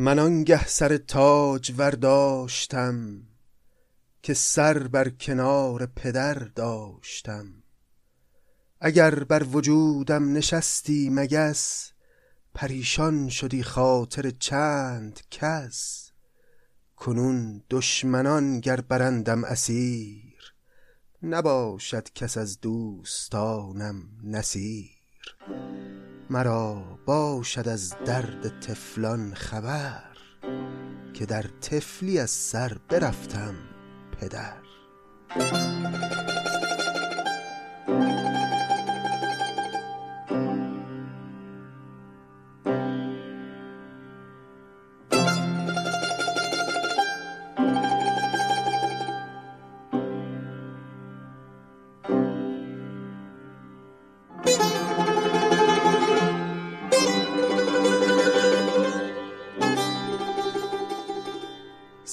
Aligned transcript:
من 0.00 0.18
آنگه 0.18 0.66
سر 0.66 0.96
تاج 0.96 1.72
ورداشتم 1.78 3.22
که 4.22 4.34
سر 4.34 4.78
بر 4.78 5.08
کنار 5.08 5.86
پدر 5.86 6.34
داشتم. 6.34 7.46
اگر 8.80 9.24
بر 9.24 9.42
وجودم 9.42 10.32
نشستی 10.32 11.10
مگس 11.12 11.92
پریشان 12.54 13.28
شدی 13.28 13.62
خاطر 13.62 14.30
چند 14.30 15.20
کس. 15.30 16.10
کنون 16.96 17.62
دشمنان 17.70 18.60
گر 18.60 18.80
برندم 18.80 19.44
اسیر 19.44 20.54
نباشد 21.22 22.12
کس 22.12 22.36
از 22.36 22.60
دوستانم 22.60 24.02
نصیر. 24.24 24.90
مرا 26.30 26.82
باشد 27.06 27.68
از 27.68 27.94
درد 28.04 28.60
طفلان 28.60 29.34
خبر 29.34 30.02
که 31.14 31.26
در 31.26 31.44
طفلی 31.60 32.18
از 32.18 32.30
سر 32.30 32.76
برفتم 32.88 33.54
پدر. 34.20 34.54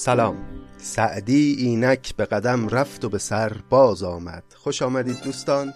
سلام. 0.06 0.36
سعدی 0.78 1.56
اینک 1.58 2.16
به 2.16 2.24
قدم 2.24 2.68
رفت 2.68 3.04
و 3.04 3.08
به 3.08 3.18
سر 3.18 3.52
باز 3.70 4.02
آمد. 4.02 4.44
خوش 4.56 4.82
آمدید 4.82 5.20
دوستان. 5.24 5.74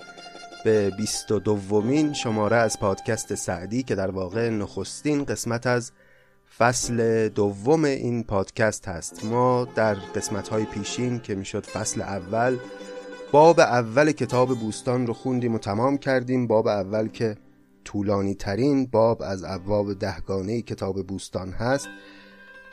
به 0.64 0.90
بیست 0.90 1.32
و 1.32 1.38
دومین 1.38 2.12
شماره 2.12 2.56
از 2.56 2.80
پادکست 2.80 3.34
سعدی 3.34 3.82
که 3.82 3.94
در 3.94 4.10
واقع 4.10 4.48
نخستین 4.48 5.24
قسمت 5.24 5.66
از 5.66 5.92
فصل 6.58 7.28
دوم 7.28 7.84
این 7.84 8.24
پادکست 8.24 8.88
هست. 8.88 9.24
ما 9.24 9.68
در 9.74 9.94
قسمت 9.94 10.48
های 10.48 10.64
پیشین 10.64 11.20
که 11.20 11.34
می‌شد 11.34 11.66
فصل 11.66 12.00
اول 12.00 12.56
باب 13.32 13.60
اول 13.60 14.12
کتاب 14.12 14.58
بوستان 14.58 15.06
رو 15.06 15.12
خوندیم 15.12 15.54
و 15.54 15.58
تمام 15.58 15.98
کردیم. 15.98 16.46
باب 16.46 16.66
اول 16.66 17.08
که 17.08 17.36
طولانی 17.84 18.34
ترین 18.34 18.86
باب 18.86 19.22
از 19.22 19.44
ابواب 19.44 19.98
دهگانه 19.98 20.62
کتاب 20.62 21.06
بوستان 21.06 21.50
هست. 21.50 21.88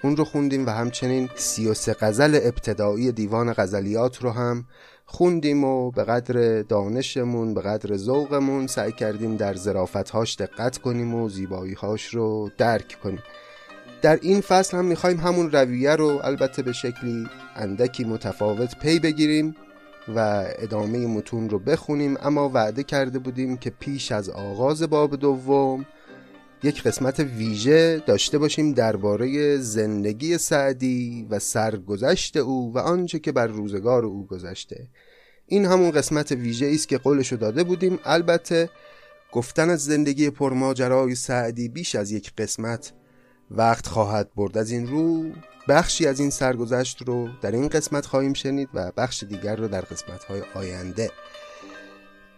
اون 0.03 0.17
رو 0.17 0.23
خوندیم 0.23 0.65
و 0.65 0.69
همچنین 0.69 1.29
سی 1.35 1.67
و 1.67 1.73
سه 1.73 1.93
غزل 1.93 2.39
ابتدایی 2.43 3.11
دیوان 3.11 3.53
غزلیات 3.53 4.23
رو 4.23 4.31
هم 4.31 4.65
خوندیم 5.05 5.63
و 5.63 5.91
به 5.91 6.03
قدر 6.03 6.61
دانشمون 6.61 7.53
به 7.53 7.61
قدر 7.61 7.97
ذوقمون 7.97 8.67
سعی 8.67 8.91
کردیم 8.91 9.35
در 9.35 9.53
زرافتهاش 9.53 10.35
دقت 10.35 10.77
کنیم 10.77 11.15
و 11.15 11.29
زیباییهاش 11.29 12.05
رو 12.05 12.49
درک 12.57 12.97
کنیم. 13.03 13.23
در 14.01 14.19
این 14.21 14.41
فصل 14.41 14.77
هم 14.77 14.85
می‌خوایم 14.85 15.17
همون 15.17 15.51
رویه 15.51 15.95
رو 15.95 16.19
البته 16.23 16.61
به 16.61 16.73
شکلی 16.73 17.27
اندکی 17.55 18.03
متفاوت 18.03 18.79
پی 18.79 18.99
بگیریم 18.99 19.55
و 20.15 20.45
ادامه 20.59 21.07
متون 21.07 21.49
رو 21.49 21.59
بخونیم 21.59 22.17
اما 22.21 22.49
وعده 22.49 22.83
کرده 22.83 23.19
بودیم 23.19 23.57
که 23.57 23.69
پیش 23.69 24.11
از 24.11 24.29
آغاز 24.29 24.83
باب 24.83 25.15
دوم 25.15 25.85
یک 26.63 26.83
قسمت 26.83 27.19
ویژه 27.19 28.03
داشته 28.05 28.37
باشیم 28.37 28.73
درباره 28.73 29.57
زندگی 29.57 30.37
سعدی 30.37 31.27
و 31.29 31.39
سرگذشت 31.39 32.37
او 32.37 32.73
و 32.73 32.77
آنچه 32.77 33.19
که 33.19 33.31
بر 33.31 33.47
روزگار 33.47 34.05
او 34.05 34.27
گذشته. 34.27 34.87
این 35.45 35.65
همون 35.65 35.91
قسمت 35.91 36.31
ویژه 36.31 36.71
است 36.73 36.87
که 36.87 36.97
قولشو 36.97 37.35
داده 37.35 37.63
بودیم. 37.63 37.99
البته 38.05 38.69
گفتن 39.31 39.69
از 39.69 39.85
زندگی 39.85 40.29
پرماجرای 40.29 41.15
سعدی 41.15 41.69
بیش 41.69 41.95
از 41.95 42.11
یک 42.11 42.31
قسمت 42.37 42.93
وقت 43.51 43.87
خواهد 43.87 44.29
برد. 44.35 44.57
از 44.57 44.71
این 44.71 44.87
رو 44.87 45.31
بخشی 45.69 46.07
از 46.07 46.19
این 46.19 46.29
سرگذشت 46.29 47.01
رو 47.01 47.29
در 47.41 47.51
این 47.51 47.67
قسمت 47.67 48.05
خواهیم 48.05 48.33
شنید 48.33 48.69
و 48.73 48.91
بخش 48.97 49.23
دیگر 49.23 49.55
رو 49.55 49.67
در 49.67 49.81
قسمت 49.81 50.23
های 50.23 50.41
آینده. 50.55 51.11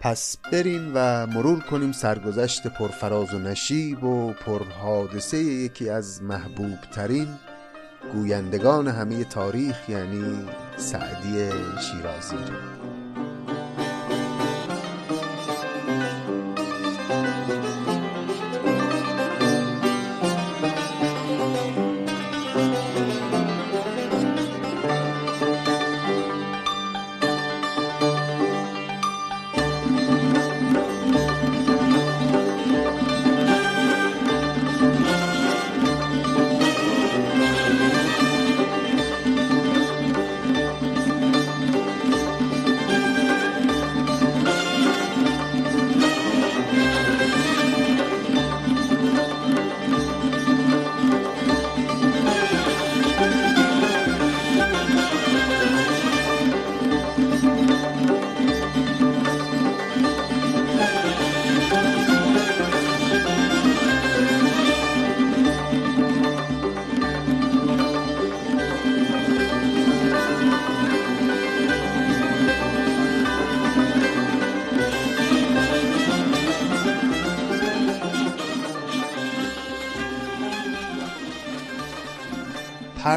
پس 0.02 0.38
بریم 0.52 0.92
و 0.96 1.28
مرور 1.28 1.60
کنیم 1.60 1.92
سرگذشت 1.92 2.68
پرفراز 2.68 3.34
و 3.34 3.40
نشیب 3.40 4.04
و 4.04 4.34
پرحادثه 4.34 5.38
یکی 5.38 5.90
از 5.90 6.24
محبوب 6.24 6.78
ترین 6.92 7.28
گویندگان 8.14 8.88
همه 8.88 9.24
تاریخ 9.24 9.90
یعنی 9.90 10.46
سعدی 10.78 11.50
شیرازی. 11.82 12.79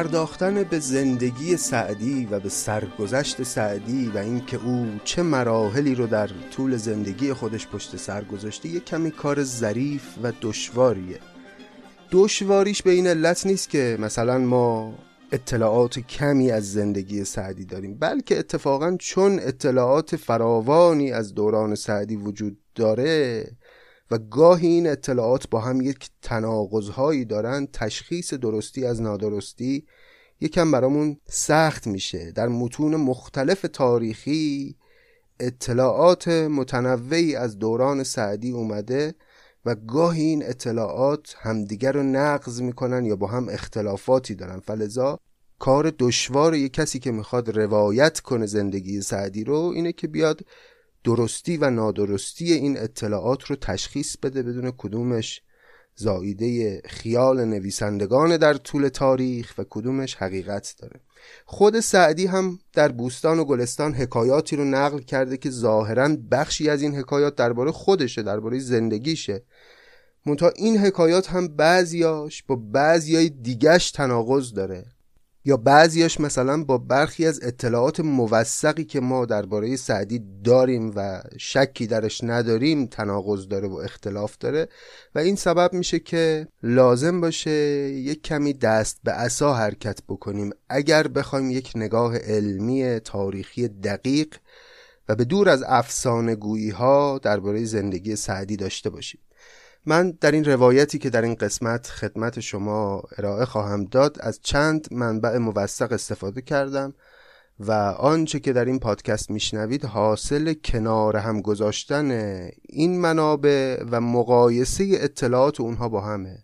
پرداختن 0.03 0.63
به 0.63 0.79
زندگی 0.79 1.57
سعدی 1.57 2.25
و 2.31 2.39
به 2.39 2.49
سرگذشت 2.49 3.43
سعدی 3.43 4.11
و 4.15 4.17
اینکه 4.17 4.57
او 4.65 4.87
چه 5.03 5.21
مراحلی 5.21 5.95
رو 5.95 6.07
در 6.07 6.29
طول 6.51 6.77
زندگی 6.77 7.33
خودش 7.33 7.67
پشت 7.67 7.97
سر 7.97 8.23
گذاشته 8.23 8.69
یه 8.69 8.79
کمی 8.79 9.11
کار 9.11 9.43
ظریف 9.43 10.03
و 10.23 10.31
دشواریه. 10.41 11.19
دشواریش 12.11 12.81
به 12.81 12.91
این 12.91 13.07
علت 13.07 13.45
نیست 13.45 13.69
که 13.69 13.97
مثلا 13.99 14.37
ما 14.37 14.93
اطلاعات 15.31 15.99
کمی 15.99 16.51
از 16.51 16.71
زندگی 16.71 17.23
سعدی 17.23 17.65
داریم 17.65 17.97
بلکه 17.99 18.39
اتفاقا 18.39 18.97
چون 18.99 19.39
اطلاعات 19.39 20.15
فراوانی 20.15 21.11
از 21.11 21.33
دوران 21.33 21.75
سعدی 21.75 22.15
وجود 22.15 22.57
داره 22.75 23.45
و 24.11 24.17
گاهی 24.17 24.67
این 24.67 24.87
اطلاعات 24.87 25.49
با 25.49 25.59
هم 25.59 25.81
یک 25.81 26.09
تناقضهایی 26.21 27.25
دارن 27.25 27.67
تشخیص 27.73 28.33
درستی 28.33 28.85
از 28.85 29.01
نادرستی 29.01 29.85
یکم 30.41 30.71
برامون 30.71 31.17
سخت 31.29 31.87
میشه. 31.87 32.31
در 32.31 32.47
متون 32.47 32.95
مختلف 32.95 33.65
تاریخی 33.73 34.75
اطلاعات 35.39 36.27
متنوعی 36.27 37.35
از 37.35 37.59
دوران 37.59 38.03
سعدی 38.03 38.51
اومده 38.51 39.15
و 39.65 39.75
گاهی 39.75 40.21
این 40.21 40.45
اطلاعات 40.45 41.35
همدیگر 41.37 41.91
رو 41.91 42.03
نقض 42.03 42.61
می‌کنن 42.61 43.05
یا 43.05 43.15
با 43.15 43.27
هم 43.27 43.49
اختلافاتی 43.49 44.35
دارن. 44.35 44.59
فلزا 44.59 45.19
کار 45.59 45.93
دشوار 45.99 46.55
یک 46.55 46.73
کسی 46.73 46.99
که 46.99 47.11
می‌خواد 47.11 47.57
روایت 47.57 48.19
کنه 48.19 48.45
زندگی 48.45 49.01
سعدی 49.01 49.43
رو 49.43 49.71
اینه 49.75 49.91
که 49.91 50.07
بیاد 50.07 50.41
درستی 51.03 51.57
و 51.57 51.69
نادرستی 51.69 52.53
این 52.53 52.79
اطلاعات 52.79 53.43
رو 53.43 53.55
تشخیص 53.55 54.17
بده 54.17 54.43
بدون 54.43 54.71
کدومش 54.71 55.41
زاییده 55.95 56.81
خیال 56.85 57.45
نویسندگان 57.45 58.37
در 58.37 58.53
طول 58.53 58.87
تاریخ 58.87 59.53
و 59.57 59.63
کدومش 59.69 60.15
حقیقت 60.15 60.75
داره. 60.79 60.99
خود 61.45 61.79
سعدی 61.79 62.25
هم 62.25 62.59
در 62.73 62.91
بوستان 62.91 63.39
و 63.39 63.45
گلستان 63.45 63.93
حکایاتی 63.93 64.55
رو 64.55 64.65
نقل 64.65 64.99
کرده 64.99 65.37
که 65.37 65.49
ظاهرا 65.49 66.17
بخشی 66.31 66.69
از 66.69 66.81
این 66.81 66.95
حکایات 66.95 67.35
درباره 67.35 67.71
خودشه 67.71 68.23
درباره 68.23 68.59
زندگیشه. 68.59 69.43
منتها 70.25 70.49
این 70.49 70.77
حکایات 70.77 71.29
هم 71.29 71.47
بعضیاش 71.47 72.43
با 72.43 72.55
بعضیای 72.55 73.29
دیگش 73.29 73.91
تناقض 73.91 74.53
داره. 74.53 74.85
یا 75.45 75.57
بعضیاش 75.57 76.19
مثلا 76.19 76.63
با 76.63 76.77
برخی 76.77 77.25
از 77.25 77.39
اطلاعات 77.43 77.99
موثقی 77.99 78.83
که 78.83 78.99
ما 78.99 79.25
درباره 79.25 79.75
سعدی 79.75 80.23
داریم 80.43 80.91
و 80.95 81.21
شکی 81.37 81.87
درش 81.87 82.23
نداریم 82.23 82.85
تناقض 82.85 83.47
داره 83.47 83.67
و 83.67 83.73
اختلاف 83.73 84.37
داره 84.37 84.67
و 85.15 85.19
این 85.19 85.35
سبب 85.35 85.73
میشه 85.73 85.99
که 85.99 86.47
لازم 86.63 87.21
باشه 87.21 87.51
یک 87.89 88.23
کمی 88.23 88.53
دست 88.53 88.99
به 89.03 89.11
عصا 89.11 89.53
حرکت 89.53 89.99
بکنیم. 90.07 90.49
اگر 90.69 91.07
بخوایم 91.07 91.51
یک 91.51 91.71
نگاه 91.75 92.17
علمی 92.17 92.99
تاریخی 92.99 93.67
دقیق 93.67 94.35
و 95.09 95.15
به 95.15 95.25
دور 95.25 95.49
از 95.49 95.63
افسانه 95.67 96.37
درباره 97.23 97.65
زندگی 97.65 98.15
سعدی 98.15 98.57
داشته 98.57 98.89
باشیم. 98.89 99.19
من 99.85 100.11
در 100.11 100.31
این 100.31 100.45
روایتی 100.45 100.99
که 100.99 101.09
در 101.09 101.21
این 101.21 101.35
قسمت 101.35 101.87
خدمت 101.87 102.39
شما 102.39 103.03
ارائه 103.17 103.45
خواهم 103.45 103.85
داد 103.85 104.17
از 104.19 104.39
چند 104.41 104.87
منبع 104.91 105.37
موثق 105.37 105.91
استفاده 105.91 106.41
کردم 106.41 106.93
و 107.59 107.71
آنچه 107.97 108.39
که 108.39 108.53
در 108.53 108.65
این 108.65 108.79
پادکست 108.79 109.29
میشنوید 109.29 109.85
حاصل 109.85 110.53
کنار 110.53 111.17
هم 111.17 111.41
گذاشتن 111.41 112.11
این 112.69 113.01
منابع 113.01 113.83
و 113.91 114.01
مقایسه 114.01 114.87
اطلاعات 114.91 115.61
اونها 115.61 115.89
با 115.89 116.01
همه. 116.01 116.43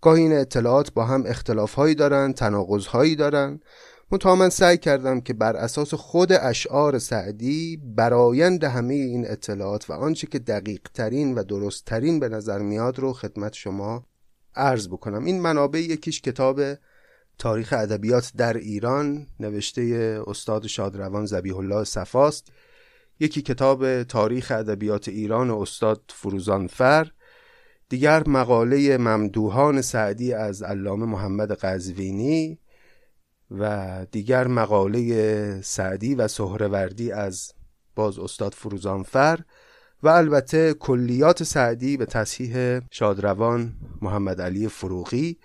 گاهی 0.00 0.22
این 0.22 0.32
اطلاعات 0.32 0.92
با 0.92 1.04
هم 1.04 1.24
اختلافهایی 1.26 1.94
دارن 1.94 2.32
تناقضهایی 2.32 3.16
دارن 3.16 3.60
منتها 4.12 4.34
من 4.34 4.48
سعی 4.48 4.78
کردم 4.78 5.20
که 5.20 5.34
بر 5.34 5.56
اساس 5.56 5.94
خود 5.94 6.32
اشعار 6.32 6.98
سعدی 6.98 7.76
برایند 7.96 8.64
همه 8.64 8.94
این 8.94 9.30
اطلاعات 9.30 9.90
و 9.90 9.92
آنچه 9.92 10.26
که 10.26 10.38
دقیق 10.38 10.80
ترین 10.94 11.34
و 11.34 11.42
درست 11.42 11.84
ترین 11.84 12.20
به 12.20 12.28
نظر 12.28 12.58
میاد 12.58 12.98
رو 12.98 13.12
خدمت 13.12 13.52
شما 13.52 14.06
عرض 14.54 14.88
بکنم. 14.88 15.24
این 15.24 15.40
منابع 15.40 15.78
یکیش 15.78 16.20
کتاب 16.20 16.60
تاریخ 17.38 17.72
ادبیات 17.72 18.32
در 18.36 18.56
ایران 18.56 19.26
نوشته 19.40 19.82
استاد 20.26 20.66
شادروان 20.66 21.26
زبیح 21.26 21.56
الله 21.56 21.84
صفاست. 21.84 22.52
یکی 23.20 23.42
کتاب 23.42 24.02
تاریخ 24.02 24.52
ادبیات 24.54 25.08
ایران 25.08 25.50
استاد 25.50 26.00
فروزانفر. 26.08 27.10
دیگر 27.88 28.28
مقاله 28.28 28.98
ممدوحان 28.98 29.82
سعدی 29.82 30.32
از 30.32 30.62
علامه 30.62 31.06
محمد 31.06 31.52
قزوینی. 31.52 32.58
و 33.58 34.06
دیگر 34.10 34.46
مقاله 34.46 35.60
سعدی 35.62 36.14
و 36.14 36.28
سهروردی 36.28 37.12
از 37.12 37.52
باز 37.94 38.18
استاد 38.18 38.54
فروزانفر 38.54 39.40
و 40.02 40.08
البته 40.08 40.74
کلیات 40.74 41.42
سعدی 41.42 41.96
به 41.96 42.06
تصحیح 42.06 42.80
شادروان 42.90 43.72
محمد 44.02 44.40
علی 44.40 44.68
فروغی. 44.68 45.38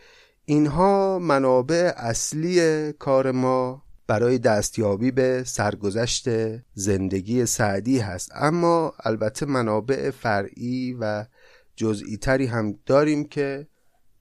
اینها 0.45 1.19
منابع 1.19 1.93
اصلی 1.97 2.93
کار 2.93 3.31
ما 3.31 3.83
برای 4.07 4.37
دستیابی 4.37 5.11
به 5.11 5.43
سرگذشت 5.45 6.29
زندگی 6.73 7.45
سعدی 7.45 7.99
هست. 7.99 8.31
اما 8.35 8.93
البته 8.99 9.45
منابع 9.45 10.11
فرعی 10.11 10.97
و 10.99 11.25
جزئی 11.75 12.17
تری 12.17 12.45
هم 12.45 12.79
داریم 12.85 13.25
که 13.25 13.67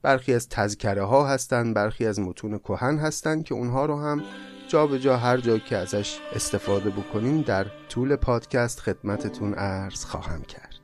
برخی 0.03 0.35
از 0.35 0.49
تذکره 0.49 1.03
ها 1.03 1.27
هستند 1.29 1.75
برخی 1.75 2.07
از 2.07 2.21
متون 2.21 2.59
کهن 2.59 2.99
هستند 2.99 3.45
که 3.45 3.55
اونها 3.55 3.87
رو 3.87 4.01
هم 4.01 4.23
جا 4.69 4.87
به 4.87 4.99
جا 4.99 5.17
هر 5.17 5.37
جا 5.37 5.59
که 5.59 5.77
ازش 5.77 6.19
استفاده 6.35 6.91
بکنیم 6.91 7.43
در 7.43 7.67
طول 7.89 8.17
پادکست 8.17 8.81
خدمتتون 8.81 9.55
عرض 9.55 10.05
خواهم 10.05 10.43
کرد. 10.43 10.81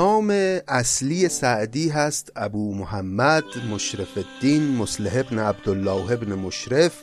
نام 0.00 0.30
اصلی 0.68 1.28
سعدی 1.28 1.88
هست 1.88 2.32
ابو 2.36 2.74
محمد 2.74 3.44
مشرف 3.70 4.18
الدین 4.18 4.62
مسلح 4.62 5.16
ابن 5.16 5.38
عبدالله 5.38 6.12
ابن 6.12 6.34
مشرف 6.34 7.02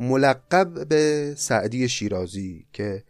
ملقب 0.00 0.88
به 0.88 1.34
سعدی 1.36 1.88
شیرازی 1.88 2.66
که 2.72 3.04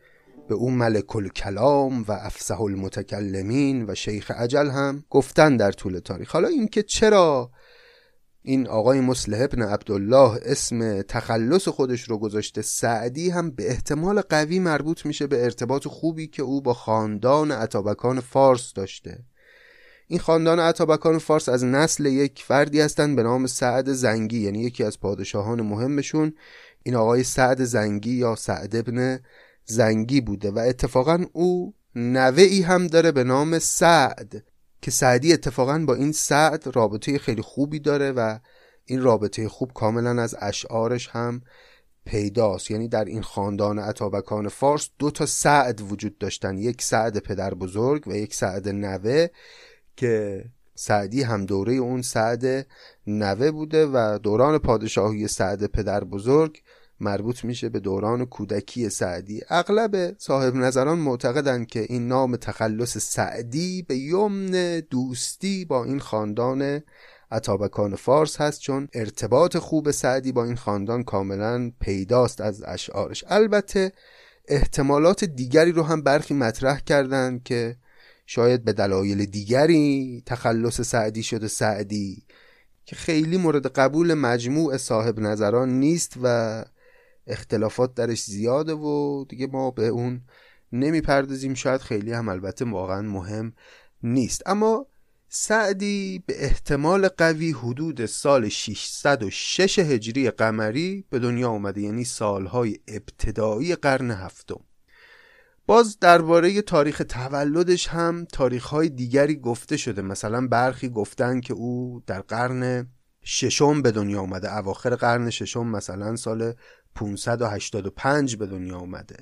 به 0.49 0.55
اون 0.55 0.75
ملک 0.75 1.17
الکلام 1.17 2.03
و 2.09 2.12
افسح 2.12 2.61
المتکلمین 2.61 3.85
و 3.88 3.94
شیخ 3.94 4.31
عجل 4.31 4.71
هم 4.71 5.05
گفتن 5.11 5.56
در 5.56 5.73
طول 5.73 5.99
تاریخ. 5.99 6.31
حالا 6.31 6.49
اینکه 6.49 6.82
چرا 6.82 7.50
این 8.46 8.69
آقای 8.69 9.00
مسلح 9.00 9.43
ابن 9.43 9.62
عبدالله 9.62 10.41
اسم 10.43 11.02
تخلص 11.02 11.69
خودش 11.69 12.02
رو 12.02 12.19
گذاشته. 12.19 12.62
سعدی 12.62 13.31
هم 13.31 13.50
به 13.50 13.70
احتمال 13.70 14.20
قوی 14.20 14.58
مربوط 14.58 15.06
میشه 15.06 15.26
به 15.26 15.44
ارتباط 15.44 15.88
خوبی 15.88 16.26
که 16.26 16.43
او 16.43 16.62
با 16.62 16.75
خاندان 16.75 17.52
عطابکان 17.52 18.20
فارس 18.20 18.73
داشته. 18.73 19.25
این 20.06 20.19
خاندان 20.19 20.61
عطابکان 20.61 21.19
فارس 21.19 21.49
از 21.49 21.64
نسل 21.64 22.06
یک 22.06 22.43
فردی 22.46 22.81
هستند 22.81 23.17
به 23.17 23.23
نام 23.23 23.46
سعد 23.46 23.93
زنگی 23.93 24.41
یعنی 24.41 24.61
یکی 24.61 24.85
از 24.85 25.00
پادشاهان 25.00 25.62
مهمشون. 25.62 26.35
این 26.82 26.97
آقای 26.97 27.25
سعد 27.25 27.64
زنگی 27.64 28.14
یا 28.14 28.35
سعد 28.35 28.76
ابن 28.76 29.19
زنگی 29.64 30.20
بوده 30.20 30.50
و 30.50 30.58
اتفاقا 30.58 31.25
او 31.32 31.75
نوه 31.94 32.64
هم 32.67 32.87
داره 32.87 33.12
به 33.12 33.25
نام 33.25 33.58
سعد 33.58 34.44
که 34.84 34.90
سعدی 34.90 35.32
اتفاقا 35.32 35.84
با 35.88 35.94
این 35.94 36.12
سعد 36.12 36.76
رابطه 36.76 37.19
خیلی 37.19 37.42
خوبی 37.42 37.81
داره 37.81 38.12
و 38.12 38.38
این 38.84 39.02
رابطه 39.02 39.48
خوب 39.48 39.72
کاملا 39.72 40.22
از 40.22 40.36
اشعارش 40.40 41.08
هم 41.08 41.42
پیداست. 42.04 42.70
یعنی 42.70 42.88
در 42.88 43.04
این 43.04 43.22
خاندان 43.22 43.78
عطابکان 43.78 44.48
فارس 44.48 44.88
دو 44.98 45.10
تا 45.10 45.26
سعد 45.26 45.81
وجود 45.92 46.19
داشتن. 46.19 46.58
یک 46.58 46.82
سعد 46.82 47.19
پدر 47.19 47.54
بزرگ 47.54 48.08
و 48.08 48.16
یک 48.16 48.34
سعد 48.34 48.69
نوه 48.69 49.26
که 49.96 50.44
سعدی 50.75 51.22
هم 51.22 51.46
دوره 51.46 51.75
اون 51.75 52.02
سعد 52.02 52.66
نوه 53.06 53.50
بوده 53.50 53.87
و 53.87 54.19
دوران 54.22 54.58
پادشاهی 54.58 55.28
سعد 55.28 55.66
پدر 55.66 56.04
بزرگ 56.04 56.62
مربوط 57.04 57.44
میشه 57.44 57.68
به 57.68 57.80
دوران 57.80 58.25
کودکی 58.26 58.88
سعدی. 58.88 59.40
اغلب 59.49 60.18
صاحب 60.18 60.54
نظران 60.54 60.99
معتقدند 60.99 61.66
که 61.66 61.87
این 61.88 62.08
نام 62.08 62.37
تخلص 62.37 62.99
سعدی 62.99 63.82
به 63.82 63.96
یمن 63.96 64.80
دوستی 64.90 65.64
با 65.64 65.84
این 65.84 66.00
خاندان 66.00 66.82
عطابکان 67.30 67.94
فارس 67.96 68.40
هست 68.40 68.61
چون 68.61 68.88
ارتباط 68.92 69.56
خوب 69.56 69.90
سعدی 69.90 70.32
با 70.32 70.44
این 70.44 70.56
خاندان 70.56 71.02
کاملا 71.02 71.73
پیداست 71.80 72.40
از 72.40 72.62
اشعارش. 72.66 73.25
البته 73.28 73.92
احتمالات 74.49 75.25
دیگری 75.25 75.73
رو 75.73 75.82
هم 75.82 76.02
برخی 76.02 76.34
مطرح 76.34 76.80
کردند 76.80 77.42
که 77.42 77.76
شاید 78.26 78.64
به 78.64 78.73
دلایل 78.73 79.25
دیگری 79.25 80.23
تخلص 80.26 80.80
سعدی 80.80 81.23
شده 81.23 81.49
سعدی 81.49 82.23
که 82.84 82.96
خیلی 82.96 83.37
مورد 83.37 83.66
قبول 83.66 84.14
مجموع 84.14 84.76
صاحب 84.76 85.20
نظران 85.20 85.68
نیست 85.80 86.12
و 86.23 86.64
اختلافات 87.26 87.95
درش 87.95 88.25
زیاده 88.25 88.73
و 88.73 89.25
دیگه 89.28 89.47
ما 89.47 89.71
به 89.71 89.87
اون 89.87 90.21
نمی‌پردازیم. 90.73 91.54
شاید 91.54 91.81
خیلی 91.81 92.12
هم 92.12 92.28
البته 92.28 92.64
واقعا 92.64 93.02
مهم 93.02 93.52
نیست. 94.02 94.43
اما 94.47 94.87
سعدی 95.28 96.23
به 96.26 96.45
احتمال 96.45 97.09
قوی 97.09 97.50
حدود 97.50 98.07
سال 98.07 98.49
606 98.49 99.78
هجری 99.78 100.31
قمری 100.31 101.04
به 101.11 101.19
دنیا 101.19 101.50
اومده 101.50 101.81
یعنی 101.81 102.04
سالهای 102.04 102.78
ابتدایی 102.88 103.75
قرن 103.75 104.11
هفتم. 104.11 104.61
باز 105.66 105.99
درباره 105.99 106.62
تاریخ 106.62 107.02
تولدش 107.09 107.88
هم 107.88 108.26
تاریخهای 108.33 108.88
دیگری 108.88 109.37
گفته 109.37 109.76
شده. 109.76 110.02
مثلا 110.02 110.47
برخی 110.47 110.88
گفتن 110.88 111.40
که 111.40 111.54
او 111.54 112.02
در 112.07 112.21
قرن 112.21 112.87
ششم 113.25 113.83
به 113.83 113.90
دنیا 113.90 114.21
اومده 114.21 114.57
اواخر 114.57 114.95
قرن 114.95 115.31
ششم 115.31 115.66
مثلا 115.66 116.16
سال 116.16 116.54
585 116.94 118.36
به 118.36 118.46
دنیا 118.46 118.78
اومده. 118.78 119.16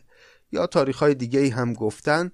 یا 0.53 0.67
تاریخ 0.67 0.99
های 0.99 1.15
دیگه 1.15 1.41
ای 1.41 1.49
هم 1.49 1.73
گفتن. 1.73 2.31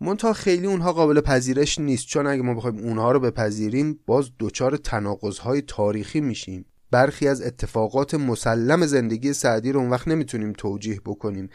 منتها 0.00 0.32
خیلی 0.32 0.66
اونها 0.66 0.92
قابل 0.92 1.20
پذیرش 1.20 1.78
نیست. 1.78 2.06
چون 2.06 2.26
اگه 2.26 2.42
ما 2.42 2.54
بخوایم 2.54 2.78
اونها 2.78 3.12
رو 3.12 3.20
بپذیریم 3.20 4.00
باز 4.06 4.30
دچار 4.40 4.76
تناقض 4.76 5.38
های 5.38 5.62
تاریخی 5.62 6.20
میشیم. 6.20 6.66
برخی 6.90 7.28
از 7.28 7.42
اتفاقات 7.42 8.14
مسلم 8.14 8.86
زندگی 8.86 9.32
سعدی 9.32 9.72
رو 9.72 9.80
اون 9.80 9.90
وقت 9.90 10.08
نمی‌تونیم 10.08 10.52
توجیه 10.52 11.00
بکنیم. 11.04 11.48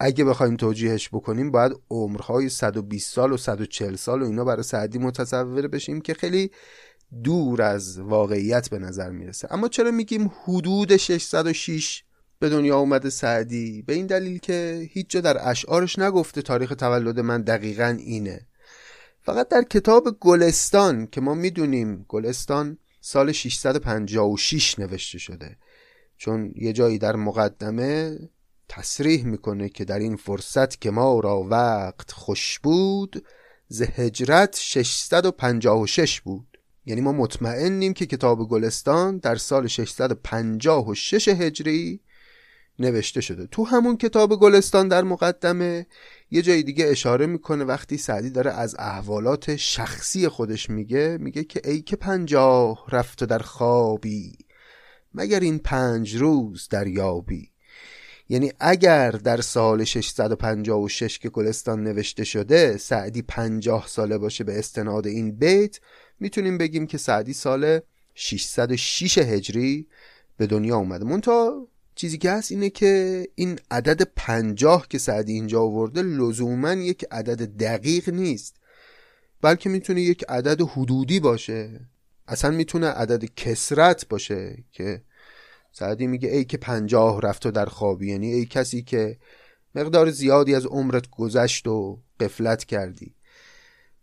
اگه 0.00 0.24
بخوایم 0.24 0.56
توجیهش 0.56 1.08
بکنیم 1.08 1.50
باید 1.50 1.72
عمرهای 1.90 2.48
120 2.48 3.14
سال 3.14 3.32
و 3.32 3.36
140 3.36 3.96
سال 3.96 4.22
و 4.22 4.24
اینا 4.24 4.44
برای 4.44 4.62
سعدی 4.62 4.98
متصور 4.98 5.68
بشیم 5.68 6.00
که 6.00 6.14
خیلی 6.14 6.50
دور 7.24 7.62
از 7.62 7.98
واقعیت 7.98 8.70
به 8.70 8.78
نظر 8.78 9.10
می‌رسه. 9.10 9.48
اما 9.50 9.68
چرا 9.68 9.90
میگیم 9.90 10.30
حدود 10.44 10.96
606 10.96 12.02
به 12.38 12.48
دنیا 12.48 12.78
اومده 12.78 13.10
سعدی. 13.10 13.82
به 13.82 13.94
این 13.94 14.06
دلیل 14.06 14.38
که 14.38 14.88
هیچ 14.92 15.06
جا 15.08 15.20
در 15.20 15.48
اشعارش 15.50 15.98
نگفته 15.98 16.42
تاریخ 16.42 16.74
تولد 16.78 17.20
من 17.20 17.42
دقیقا 17.42 17.96
اینه. 17.98 18.46
فقط 19.20 19.48
در 19.48 19.62
کتاب 19.62 20.16
گلستان 20.20 21.06
که 21.06 21.20
ما 21.20 21.34
می‌دونیم 21.34 22.04
گلستان 22.08 22.78
سال 23.00 23.32
656 23.32 24.78
نوشته 24.78 25.18
شده. 25.18 25.56
چون 26.16 26.52
یه 26.56 26.72
جایی 26.72 26.98
در 26.98 27.16
مقدمه 27.16 28.18
تصریح 28.68 29.24
می‌کنه 29.24 29.68
که 29.68 29.84
در 29.84 29.98
این 29.98 30.16
فرصت 30.16 30.80
که 30.80 30.90
ما 30.90 31.20
را 31.20 31.42
وقت 31.42 32.12
خوش 32.12 32.58
بود 32.58 33.24
ز 33.68 33.82
هجرت 33.82 34.56
656 34.60 36.20
بود. 36.20 36.58
یعنی 36.86 37.00
ما 37.00 37.12
مطمئنیم 37.12 37.92
که 37.92 38.06
کتاب 38.06 38.48
گلستان 38.48 39.18
در 39.18 39.36
سال 39.36 39.66
656 39.66 41.28
هجری 41.28 42.00
نوشته 42.78 43.20
شده. 43.20 43.46
تو 43.46 43.64
همون 43.64 43.96
کتاب 43.96 44.40
گلستان 44.40 44.88
در 44.88 45.02
مقدمه 45.02 45.86
یه 46.30 46.42
جای 46.42 46.62
دیگه 46.62 46.86
اشاره 46.86 47.26
می‌کنه 47.26 47.64
وقتی 47.64 47.96
سعدی 47.96 48.30
داره 48.30 48.50
از 48.50 48.76
احوالات 48.78 49.56
شخصی 49.56 50.28
خودش 50.28 50.70
میگه 50.70 51.18
میگه 51.20 51.44
که 51.44 51.60
ای 51.64 51.82
که 51.82 51.96
پنجاه 51.96 52.84
رفت 52.88 53.24
در 53.24 53.38
خوابی 53.38 54.32
مگر 55.14 55.40
این 55.40 55.58
پنج 55.58 56.16
روز 56.16 56.68
در 56.70 56.86
یابی 56.86 57.50
یعنی 58.28 58.52
اگر 58.60 59.10
در 59.10 59.40
سال 59.40 59.84
656 59.84 61.18
که 61.18 61.28
گلستان 61.28 61.82
نوشته 61.82 62.24
شده 62.24 62.76
سعدی 62.76 63.22
پنجاه 63.22 63.86
ساله 63.86 64.18
باشه 64.18 64.44
به 64.44 64.58
استناد 64.58 65.06
این 65.06 65.36
بیت 65.38 65.80
می‌تونیم 66.20 66.58
بگیم 66.58 66.86
که 66.86 66.98
سعدی 66.98 67.32
سال 67.32 67.80
606 68.14 69.18
هجری 69.18 69.86
به 70.36 70.46
دنیا 70.46 70.76
اومده. 70.76 71.04
مونتا 71.04 71.66
چیزی 71.98 72.18
که 72.18 72.30
هست 72.30 72.52
اینه 72.52 72.70
که 72.70 73.24
این 73.34 73.58
عدد 73.70 74.02
پنجاه 74.16 74.86
که 74.88 74.98
سعدی 74.98 75.32
اینجا 75.32 75.60
آورده 75.60 76.02
لزوما 76.02 76.72
یک 76.72 77.04
عدد 77.10 77.56
دقیق 77.56 78.08
نیست 78.08 78.56
بلکه 79.42 79.68
می‌تونه 79.68 80.02
یک 80.02 80.24
عدد 80.28 80.60
حدودی 80.60 81.20
باشه. 81.20 81.80
اصلا 82.28 82.50
می‌تونه 82.50 82.86
عدد 82.86 83.24
کسرت 83.24 84.08
باشه 84.08 84.64
که 84.72 85.02
سعدی 85.72 86.06
میگه 86.06 86.28
ای 86.28 86.44
که 86.44 86.56
پنجاه 86.56 87.20
رفت 87.20 87.46
و 87.46 87.50
در 87.50 87.66
خوابی 87.66 88.10
یعنی 88.10 88.32
ای 88.32 88.46
کسی 88.46 88.82
که 88.82 89.18
مقدار 89.74 90.10
زیادی 90.10 90.54
از 90.54 90.66
عمرت 90.66 91.10
گذشت 91.10 91.66
و 91.66 92.02
قفلت 92.20 92.64
کردی. 92.64 93.14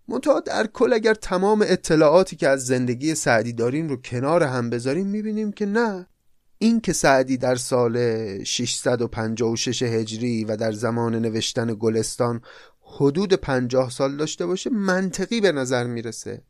منتها 0.08 0.40
در 0.40 0.68
کل 0.68 0.94
اگر 0.94 1.14
تمام 1.14 1.62
اطلاعاتی 1.62 2.36
که 2.36 2.50
از 2.50 2.66
زندگی 2.66 3.16
سعدی 3.16 3.54
داریم 3.54 3.90
رو 3.90 3.98
کنار 3.98 4.44
هم 4.44 4.70
بذاریم 4.70 5.08
می‌بینیم 5.08 5.52
که 5.52 5.66
نه. 5.66 6.08
این 6.58 6.82
که 6.82 6.94
سعدی 6.94 7.38
در 7.38 7.56
سال 7.56 7.98
656 8.44 9.84
هجری 9.84 10.46
و 10.46 10.58
در 10.58 10.72
زمان 10.72 11.16
نوشتن 11.16 11.76
گلستان 11.80 12.42
حدود 12.82 13.34
50 13.34 13.90
سال 13.90 14.18
داشته 14.18 14.46
باشه 14.46 14.70
منطقی 14.70 15.42
به 15.42 15.52
نظر 15.52 15.84
می‌رسه. 15.84 16.42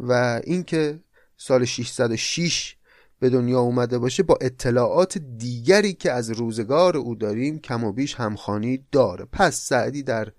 و 0.00 0.40
اینکه 0.44 1.00
سال 1.36 1.64
606 1.64 2.76
به 3.20 3.30
دنیا 3.30 3.60
اومده 3.60 3.98
باشه 3.98 4.22
با 4.22 4.38
اطلاعات 4.40 5.18
دیگری 5.18 5.92
که 5.92 6.12
از 6.12 6.30
روزگار 6.30 6.96
او 6.96 7.14
داریم 7.14 7.58
کم 7.58 7.84
و 7.84 7.92
بیش 7.92 8.14
همخانی 8.14 8.84
داره. 8.92 9.24
پس 9.32 9.60
سعدی 9.60 10.02
در 10.02 10.32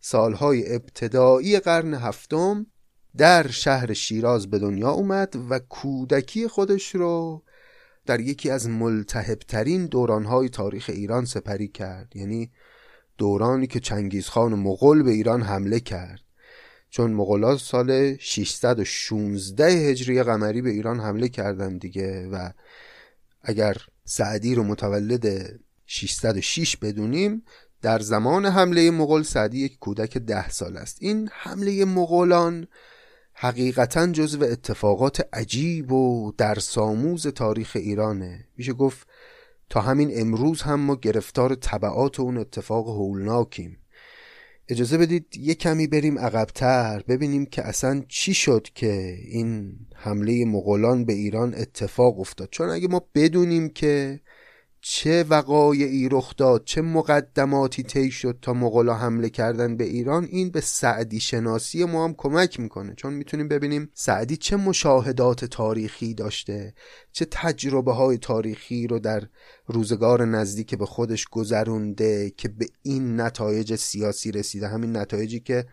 سالهای 0.00 0.74
ابتدایی 0.74 1.60
قرن 1.60 1.94
هفتم 1.94 2.66
در 3.16 3.48
شهر 3.50 3.92
شیراز 3.92 4.50
به 4.50 4.58
دنیا 4.58 4.90
اومد 4.90 5.34
و 5.50 5.58
کودکی 5.58 6.48
خودش 6.48 6.94
رو 6.94 7.42
در 8.08 8.20
یکی 8.20 8.50
از 8.50 8.68
ملتهبترین 8.68 9.86
دورانهای 9.86 10.48
تاریخ 10.48 10.90
ایران 10.94 11.24
سپری 11.24 11.68
کرد. 11.68 12.16
یعنی 12.16 12.50
دورانی 13.18 13.66
که 13.66 13.80
چنگیزخان 13.80 14.54
مغول 14.54 15.02
به 15.02 15.10
ایران 15.10 15.42
حمله 15.42 15.80
کرد. 15.80 16.20
چون 16.90 17.12
مغلا 17.12 17.56
سال 17.56 18.16
616 18.16 19.64
هجری 19.64 20.22
قمری 20.22 20.62
به 20.62 20.70
ایران 20.70 21.00
حمله 21.00 21.28
کردن 21.28 21.78
دیگه 21.78 22.28
و 22.28 22.50
اگر 23.42 23.76
سعدی 24.04 24.54
رو 24.54 24.62
متولد 24.64 25.58
606 25.86 26.76
بدونیم 26.76 27.42
در 27.82 27.98
زمان 27.98 28.46
حمله 28.46 28.90
مغول 28.90 29.22
سعدی 29.22 29.64
یک 29.64 29.78
کودک 29.78 30.18
ده 30.18 30.48
سال 30.48 30.76
است. 30.76 30.96
این 31.00 31.30
حمله 31.32 31.84
مغولان 31.84 32.66
حقیقتا 33.40 34.06
جزو 34.06 34.44
اتفاقات 34.44 35.28
عجیب 35.32 35.92
و 35.92 36.32
در 36.38 36.54
ساموز 36.54 37.26
تاریخ 37.26 37.72
ایرانه. 37.74 38.44
میشه 38.56 38.72
گفت 38.72 39.06
تا 39.70 39.80
همین 39.80 40.20
امروز 40.20 40.62
هم 40.62 40.80
ما 40.80 40.96
گرفتار 40.96 41.54
طبعات 41.54 42.20
اون 42.20 42.38
اتفاق 42.38 42.88
هولناکیم. 42.88 43.78
اجازه 44.68 44.98
بدید 44.98 45.36
یه 45.36 45.54
کمی 45.54 45.86
بریم 45.86 46.18
عقبتر 46.18 47.02
ببینیم 47.08 47.46
که 47.46 47.62
اصلا 47.62 48.04
چی 48.08 48.34
شد 48.34 48.66
که 48.74 49.18
این 49.24 49.78
حمله 49.94 50.44
مغولان 50.44 51.04
به 51.04 51.12
ایران 51.12 51.54
اتفاق 51.54 52.20
افتاد. 52.20 52.48
چون 52.50 52.68
اگه 52.68 52.88
ما 52.88 53.02
بدونیم 53.14 53.68
که 53.68 54.20
چه 54.80 55.22
وقایعی 55.22 56.08
رخ 56.08 56.36
داد 56.36 56.64
چه 56.64 56.80
مقدماتی 56.80 57.82
طی 57.82 58.10
شد 58.10 58.38
تا 58.42 58.52
مغلا 58.52 58.94
حمله 58.94 59.30
کردن 59.30 59.76
به 59.76 59.84
ایران 59.84 60.24
این 60.24 60.50
به 60.50 60.60
سعدی 60.60 61.20
شناسی 61.20 61.84
ما 61.84 62.04
هم 62.04 62.14
کمک 62.14 62.60
می‌کنه. 62.60 62.94
چون 62.94 63.14
می‌تونیم 63.14 63.48
ببینیم 63.48 63.90
سعدی 63.94 64.36
چه 64.36 64.56
مشاهدات 64.56 65.44
تاریخی 65.44 66.14
داشته 66.14 66.74
چه 67.12 67.26
تجربه 67.30 67.92
های 67.92 68.18
تاریخی 68.18 68.86
رو 68.86 68.98
در 68.98 69.22
روزگار 69.66 70.24
نزدیک 70.24 70.74
به 70.74 70.86
خودش 70.86 71.28
گذرونده 71.28 72.32
که 72.36 72.48
به 72.48 72.66
این 72.82 73.20
نتایج 73.20 73.74
سیاسی 73.74 74.32
رسیده. 74.32 74.68
همین 74.68 74.96
نتایجی 74.96 75.40
که 75.40 75.66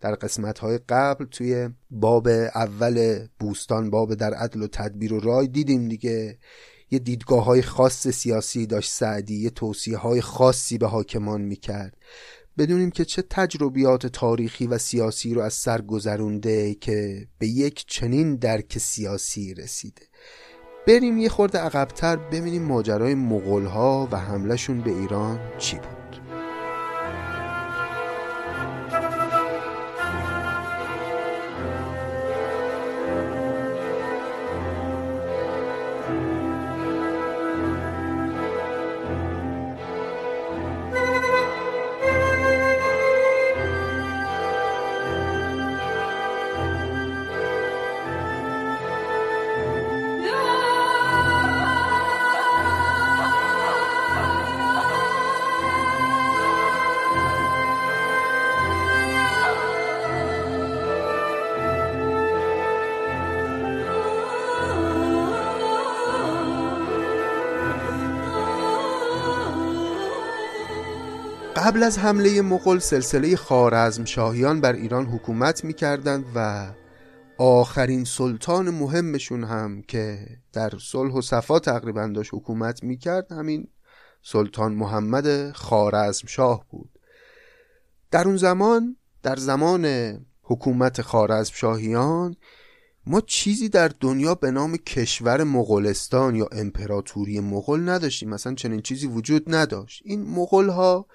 در 0.00 0.14
قسمت 0.14 0.58
های 0.58 0.78
قبل 0.88 1.24
توی 1.24 1.68
باب 1.90 2.28
اول 2.54 3.26
بوستان 3.38 3.90
باب 3.90 4.14
در 4.14 4.34
عدل 4.34 4.62
و 4.62 4.66
تدبیر 4.66 5.12
و 5.12 5.20
رای 5.20 5.48
دیدیم 5.48 5.88
دیگه. 5.88 6.38
یه 6.92 6.98
دیدگاه 6.98 7.44
های 7.44 7.62
خاص 7.62 8.08
سیاسی 8.08 8.66
داشت 8.66 8.90
سعدی 8.90 9.34
یه 9.34 9.50
توصیه 9.50 9.96
های 9.96 10.20
خاصی 10.20 10.78
به 10.78 10.86
حاکمان 10.86 11.40
می‌کرد. 11.40 11.96
بدونیم 12.58 12.90
که 12.90 13.04
چه 13.04 13.22
تجربیات 13.30 14.06
تاریخی 14.06 14.66
و 14.66 14.78
سیاسی 14.78 15.34
رو 15.34 15.40
از 15.40 15.54
سر 15.54 15.80
گذرونده 15.80 16.74
که 16.74 17.26
به 17.38 17.46
یک 17.46 17.84
چنین 17.86 18.36
درک 18.36 18.78
سیاسی 18.78 19.54
رسیده. 19.54 20.02
بریم 20.86 21.18
یه 21.18 21.28
خورده 21.28 21.58
عقبتر 21.58 22.16
ببینیم 22.16 22.62
ماجرای 22.62 23.14
مغول 23.14 23.64
ها 23.64 24.08
و 24.12 24.16
حملهشون 24.16 24.80
به 24.80 24.90
ایران 24.90 25.40
چی 25.58 25.76
بود. 25.76 26.11
قبل 71.72 71.82
از 71.82 71.98
حمله 71.98 72.42
مغول 72.42 72.78
سلسله 72.78 73.36
خارزم 73.36 74.04
شاهیان 74.04 74.60
بر 74.60 74.72
ایران 74.72 75.06
حکومت 75.06 75.64
می‌کردند 75.64 76.24
و 76.34 76.66
آخرین 77.38 78.04
سلطان 78.04 78.70
مهمشون 78.70 79.44
هم 79.44 79.82
که 79.82 80.26
در 80.52 80.70
صلح 80.80 81.12
و 81.14 81.20
صفا 81.20 81.58
تقریبا 81.58 82.06
داشت 82.06 82.34
حکومت 82.34 82.82
می‌کرد 82.82 83.32
همین 83.32 83.68
سلطان 84.22 84.74
محمد 84.74 85.52
خارزم 85.52 86.26
شاه 86.26 86.66
بود. 86.70 86.90
در 88.10 88.28
اون 88.28 88.36
زمان 88.36 88.96
در 89.22 89.36
زمان 89.36 89.86
حکومت 90.42 91.02
خارزم 91.02 91.52
شاهیان 91.54 92.36
ما 93.06 93.20
چیزی 93.20 93.68
در 93.68 93.90
دنیا 94.00 94.34
به 94.34 94.50
نام 94.50 94.76
کشور 94.76 95.44
مغولستان 95.44 96.34
یا 96.34 96.48
امپراتوری 96.52 97.40
مغول 97.40 97.88
نداشتیم. 97.88 98.28
مثلا 98.28 98.54
چنین 98.54 98.80
چیزی 98.80 99.06
وجود 99.06 99.54
نداشت. 99.54 100.02
این 100.04 100.22
مغول 100.22 100.68
ها 100.68 101.06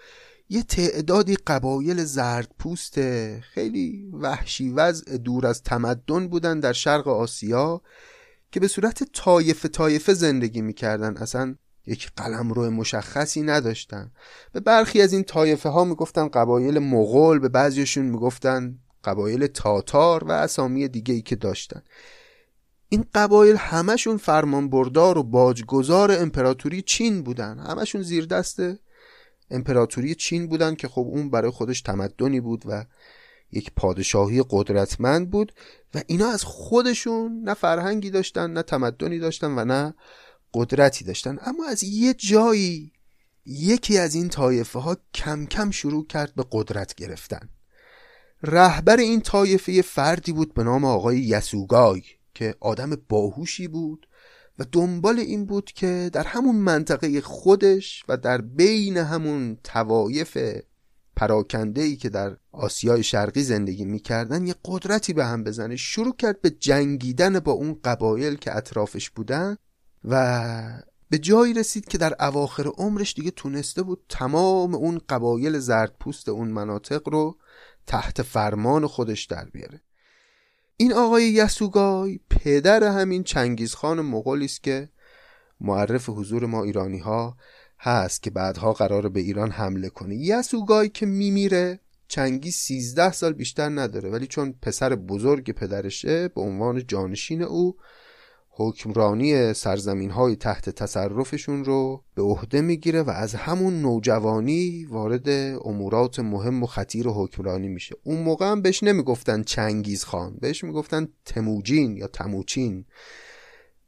یه 0.49 0.63
تعدادی 0.63 1.35
قبایل 1.35 2.03
زرد 2.03 2.51
پوست 2.59 2.95
خیلی 3.39 4.09
وحشی 4.13 4.69
وضع 4.69 5.17
دور 5.17 5.47
از 5.47 5.63
تمدن 5.63 6.27
بودن 6.27 6.59
در 6.59 6.73
شرق 6.73 7.07
آسیا 7.07 7.81
که 8.51 8.59
به 8.59 8.67
صورت 8.67 9.03
طایفه 9.03 9.67
طایفه 9.67 10.13
زندگی 10.13 10.61
می‌کردن. 10.61 11.17
اصلا 11.17 11.55
یک 11.85 12.11
قلم 12.15 12.53
رو 12.53 12.71
مشخصی 12.71 13.41
نداشتن. 13.41 14.11
به 14.53 14.59
برخی 14.59 15.01
از 15.01 15.13
این 15.13 15.23
طایفه 15.23 15.69
ها 15.69 15.83
می‌گفتن 15.83 16.27
قبایل 16.27 16.79
مغول 16.79 17.39
به 17.39 17.49
بعضیشون 17.49 18.05
می‌گفتن 18.05 18.79
قبایل 19.03 19.47
تاتار 19.47 20.23
و 20.23 20.31
اسامی 20.31 20.87
دیگه 20.87 21.13
ای 21.13 21.21
که 21.21 21.35
داشتن. 21.35 21.81
این 22.89 23.05
قبایل 23.13 23.55
همشون 23.55 24.17
فرمان 24.17 24.69
بردار 24.69 25.17
و 25.17 25.23
باجگذار 25.23 26.11
امپراتوری 26.11 26.81
چین 26.81 27.23
بودن. 27.23 27.59
همشون 27.59 28.01
زیر 28.01 28.25
دست 28.25 28.59
امپراتوری 29.51 30.15
چین 30.15 30.47
بودن 30.47 30.75
که 30.75 30.87
خب 30.87 31.01
اون 31.01 31.29
برای 31.29 31.51
خودش 31.51 31.81
تمدنی 31.81 32.39
بود 32.39 32.63
و 32.65 32.85
یک 33.51 33.71
پادشاهی 33.75 34.43
قدرتمند 34.49 35.31
بود 35.31 35.53
و 35.95 36.01
اینا 36.07 36.27
از 36.27 36.43
خودشون 36.43 37.41
نه 37.43 37.53
فرهنگی 37.53 38.09
داشتن 38.09 38.53
نه 38.53 38.61
تمدنی 38.61 39.19
داشتن 39.19 39.59
و 39.59 39.65
نه 39.65 39.93
قدرتی 40.53 41.05
داشتن. 41.05 41.37
اما 41.41 41.65
از 41.65 41.83
یه 41.83 42.13
جایی 42.13 42.91
یکی 43.45 43.97
از 43.97 44.15
این 44.15 44.29
طایفه 44.29 44.79
ها 44.79 44.97
کم 45.13 45.45
کم 45.45 45.71
شروع 45.71 46.07
کرد 46.07 46.35
به 46.35 46.45
قدرت 46.51 46.95
گرفتن. 46.95 47.49
رهبر 48.43 48.97
این 48.97 49.21
طایفه 49.21 49.81
فردی 49.81 50.31
بود 50.31 50.53
به 50.53 50.63
نام 50.63 50.85
آقای 50.85 51.19
یسوگای 51.19 52.01
که 52.33 52.55
آدم 52.59 52.97
باهوشی 53.09 53.67
بود 53.67 54.06
و 54.59 54.65
دنبال 54.71 55.19
این 55.19 55.45
بود 55.45 55.65
که 55.65 56.09
در 56.13 56.23
همون 56.23 56.55
منطقه 56.55 57.21
خودش 57.21 58.03
و 58.07 58.17
در 58.17 58.41
بین 58.41 58.97
همون 58.97 59.57
توایف 59.63 60.37
پراکنده 61.15 61.81
ای 61.81 61.95
که 61.95 62.09
در 62.09 62.37
آسیای 62.51 63.03
شرقی 63.03 63.43
زندگی 63.43 63.85
می‌کردن 63.85 64.47
یه 64.47 64.55
قدرتی 64.65 65.13
به 65.13 65.25
هم 65.25 65.43
بزنه. 65.43 65.75
شروع 65.75 66.15
کرد 66.15 66.41
به 66.41 66.49
جنگیدن 66.49 67.39
با 67.39 67.51
اون 67.51 67.79
قبایل 67.83 68.35
که 68.35 68.57
اطرافش 68.57 69.09
بودن 69.09 69.57
و 70.03 70.83
به 71.09 71.17
جایی 71.17 71.53
رسید 71.53 71.85
که 71.85 71.97
در 71.97 72.15
اواخر 72.19 72.67
عمرش 72.67 73.13
دیگه 73.13 73.31
تونسته 73.31 73.83
بود 73.83 74.03
تمام 74.09 74.75
اون 74.75 75.01
قبایل 75.09 75.59
زردپوست 75.59 76.29
اون 76.29 76.47
مناطق 76.47 77.09
رو 77.09 77.37
تحت 77.87 78.21
فرمان 78.21 78.87
خودش 78.87 79.25
در 79.25 79.45
بیاره. 79.45 79.81
این 80.79 80.93
آقای 80.93 81.23
یسوگای 81.23 82.19
پدر 82.29 82.83
همین 82.83 83.23
چنگیزخان 83.23 84.01
مغولی 84.01 84.45
است 84.45 84.63
که 84.63 84.89
معرف 85.61 86.09
حضور 86.09 86.45
ما 86.45 86.63
ایرانی 86.63 86.99
ها 86.99 87.37
هست 87.79 88.23
که 88.23 88.29
بعدها 88.29 88.73
قرار 88.73 89.09
به 89.09 89.19
ایران 89.19 89.51
حمله 89.51 89.89
کنه. 89.89 90.15
یسوگای 90.15 90.89
که 90.89 91.05
میمیره 91.05 91.79
چنگیز 92.07 92.55
13 92.55 93.11
سال 93.11 93.33
بیشتر 93.33 93.69
نداره 93.69 94.09
ولی 94.09 94.27
چون 94.27 94.55
پسر 94.61 94.95
بزرگ 94.95 95.51
پدرشه 95.51 96.27
به 96.27 96.41
عنوان 96.41 96.87
جانشین 96.87 97.41
او 97.41 97.77
حکمرانی 98.59 99.53
سرزمین 99.53 100.11
های 100.11 100.35
تحت 100.35 100.69
تصرفشون 100.69 101.65
رو 101.65 102.03
به 102.15 102.21
عهده 102.21 102.61
می‌گیره 102.61 103.01
و 103.01 103.09
از 103.09 103.35
همون 103.35 103.81
نوجوانی 103.81 104.85
وارد 104.85 105.29
امورات 105.65 106.19
مهم 106.19 106.63
و 106.63 106.65
خطیر 106.65 107.07
و 107.07 107.13
حکمرانی 107.13 107.67
میشه. 107.67 107.95
اون 108.03 108.23
موقع 108.23 108.51
هم 108.51 108.61
بهش 108.61 108.83
نمی‌گفتن 108.83 109.43
چنگیز 109.43 110.03
خان 110.03 110.37
بهش 110.41 110.63
می‌گفتن 110.63 111.07
تموجین 111.25 111.97
یا 111.97 112.07
تموچین. 112.07 112.85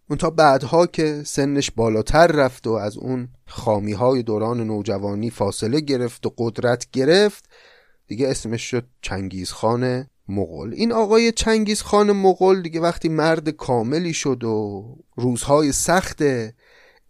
اون 0.10 0.18
تا 0.18 0.30
بعدها 0.30 0.88
که 0.88 1.22
سنش 1.26 1.72
بالاتر 1.72 2.28
رفت 2.28 2.68
و 2.68 2.72
از 2.72 2.98
اون 2.98 3.30
خامی 3.48 3.94
های 3.94 4.24
دوران 4.24 4.68
نوجوانی 4.68 5.30
فاصله 5.30 5.80
گرفت 5.80 6.26
و 6.26 6.34
قدرت 6.38 6.88
گرفت 6.92 7.50
دیگه 8.08 8.28
اسمش 8.28 8.62
شد 8.72 8.86
چنگیز 9.02 9.52
خان 9.52 10.08
مغول. 10.30 10.74
این 10.74 10.92
آقای 10.92 11.32
چنگیز 11.32 11.82
خان 11.82 12.12
مغول 12.12 12.62
دیگه 12.62 12.80
وقتی 12.80 13.10
مرد 13.10 13.50
کاملی 13.50 14.14
شد 14.14 14.44
و 14.44 14.86
روزهای 15.16 15.72
سخت 15.72 16.22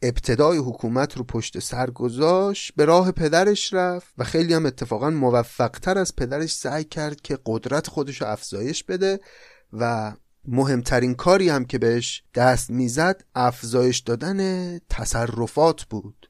ابتدای 0.01 0.57
حکومت 0.57 1.17
رو 1.17 1.23
پشت 1.23 1.59
سر 1.59 1.89
گذاشت 1.89 2.73
به 2.75 2.85
راه 2.85 3.11
پدرش 3.11 3.73
رفت 3.73 4.13
و 4.17 4.23
خیلی 4.23 4.53
هم 4.53 4.65
اتفاقا 4.65 5.09
موفقتر 5.09 5.97
از 5.97 6.15
پدرش 6.15 6.55
سعی 6.55 6.84
کرد 6.84 7.21
که 7.21 7.38
قدرت 7.45 7.88
خودش 7.88 8.21
رو 8.21 8.27
افزایش 8.27 8.84
بده 8.84 9.19
و 9.73 10.13
مهمترین 10.45 11.15
کاری 11.15 11.49
هم 11.49 11.65
که 11.65 11.77
بهش 11.77 12.23
دست 12.36 12.69
می‌زد 12.69 13.23
افزایش 13.36 13.99
دادن 13.99 14.79
تصرفات 14.79 15.84
بود. 15.84 16.28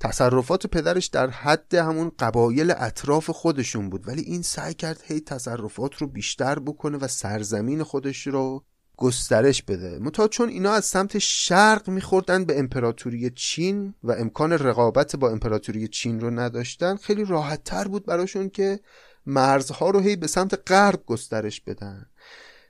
تصرفات 0.00 0.66
پدرش 0.66 1.06
در 1.06 1.30
حد 1.30 1.74
همون 1.74 2.12
قبایل 2.18 2.74
اطراف 2.76 3.30
خودشون 3.30 3.90
بود. 3.90 4.08
ولی 4.08 4.22
این 4.22 4.42
سعی 4.42 4.74
کرد 4.74 5.02
هی 5.04 5.20
تصرفات 5.20 5.94
رو 5.94 6.06
بیشتر 6.06 6.58
بکنه 6.58 6.98
و 6.98 7.08
سرزمین 7.08 7.82
خودش 7.82 8.26
رو 8.26 8.64
گسترش 8.96 9.62
بده. 9.62 9.98
متا 9.98 10.28
چون 10.28 10.48
اینا 10.48 10.72
از 10.72 10.84
سمت 10.84 11.18
شرق 11.18 11.88
میخوردن 11.88 12.44
به 12.44 12.58
امپراتوری 12.58 13.30
چین 13.30 13.94
و 14.02 14.12
امکان 14.12 14.52
رقابت 14.52 15.16
با 15.16 15.30
امپراتوری 15.30 15.88
چین 15.88 16.20
رو 16.20 16.30
نداشتن 16.30 16.96
خیلی 16.96 17.24
راحت 17.24 17.64
تر 17.64 17.88
بود 17.88 18.06
براشون 18.06 18.50
که 18.50 18.80
مرزها 19.26 19.90
رو 19.90 20.00
هی 20.00 20.16
به 20.16 20.26
سمت 20.26 20.70
غرب 20.70 21.02
گسترش 21.06 21.60
بدن. 21.60 22.06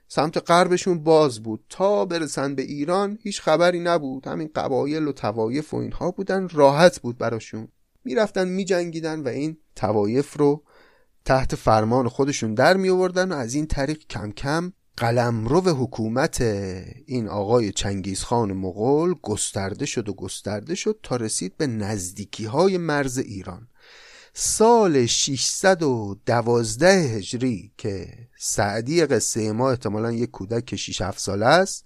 سمت 0.07 0.51
غربشون 0.51 1.03
باز 1.03 1.43
بود. 1.43 1.63
تا 1.69 2.05
برسن 2.05 2.55
به 2.55 2.61
ایران 2.61 3.19
هیچ 3.21 3.41
خبری 3.41 3.79
نبود. 3.79 4.27
همین 4.27 4.49
قبایل 4.55 5.07
و 5.07 5.11
توایف 5.11 5.73
و 5.73 5.77
اینها 5.77 6.11
بودن. 6.11 6.47
راحت 6.47 6.99
بود 6.99 7.17
براشون. 7.17 7.67
می‌رفتن 8.03 8.47
میجنگیدن 8.47 9.19
و 9.19 9.27
این 9.27 9.57
توایف 9.75 10.37
رو 10.37 10.63
تحت 11.25 11.55
فرمان 11.55 12.07
خودشون 12.07 12.53
در 12.53 12.77
می 12.77 12.89
آوردن 12.89 13.31
و 13.31 13.35
از 13.35 13.53
این 13.53 13.67
طریق 13.67 13.97
کم 14.09 14.31
کم 14.31 14.73
قلمرو 14.97 15.61
حکومت 15.61 16.41
این 17.05 17.27
آقای 17.27 17.71
چنگیزخان 17.71 18.53
مغول 18.53 19.15
گسترده 19.21 19.85
شد 19.85 20.09
و 20.09 20.13
گسترده 20.13 20.75
شد 20.75 20.99
تا 21.03 21.15
رسید 21.15 21.57
به 21.57 21.67
نزدیکی 21.67 22.45
های 22.45 22.77
مرز 22.77 23.17
ایران. 23.17 23.67
سال 24.39 25.05
612 25.05 26.87
هجری 26.87 27.71
که 27.77 28.13
سعدی 28.37 29.05
قصه 29.05 29.51
ما 29.51 29.69
احتمالا 29.69 30.11
یک 30.11 30.31
کودک 30.31 30.75
6 30.75 31.01
7 31.01 31.19
ساله 31.19 31.45
است 31.45 31.85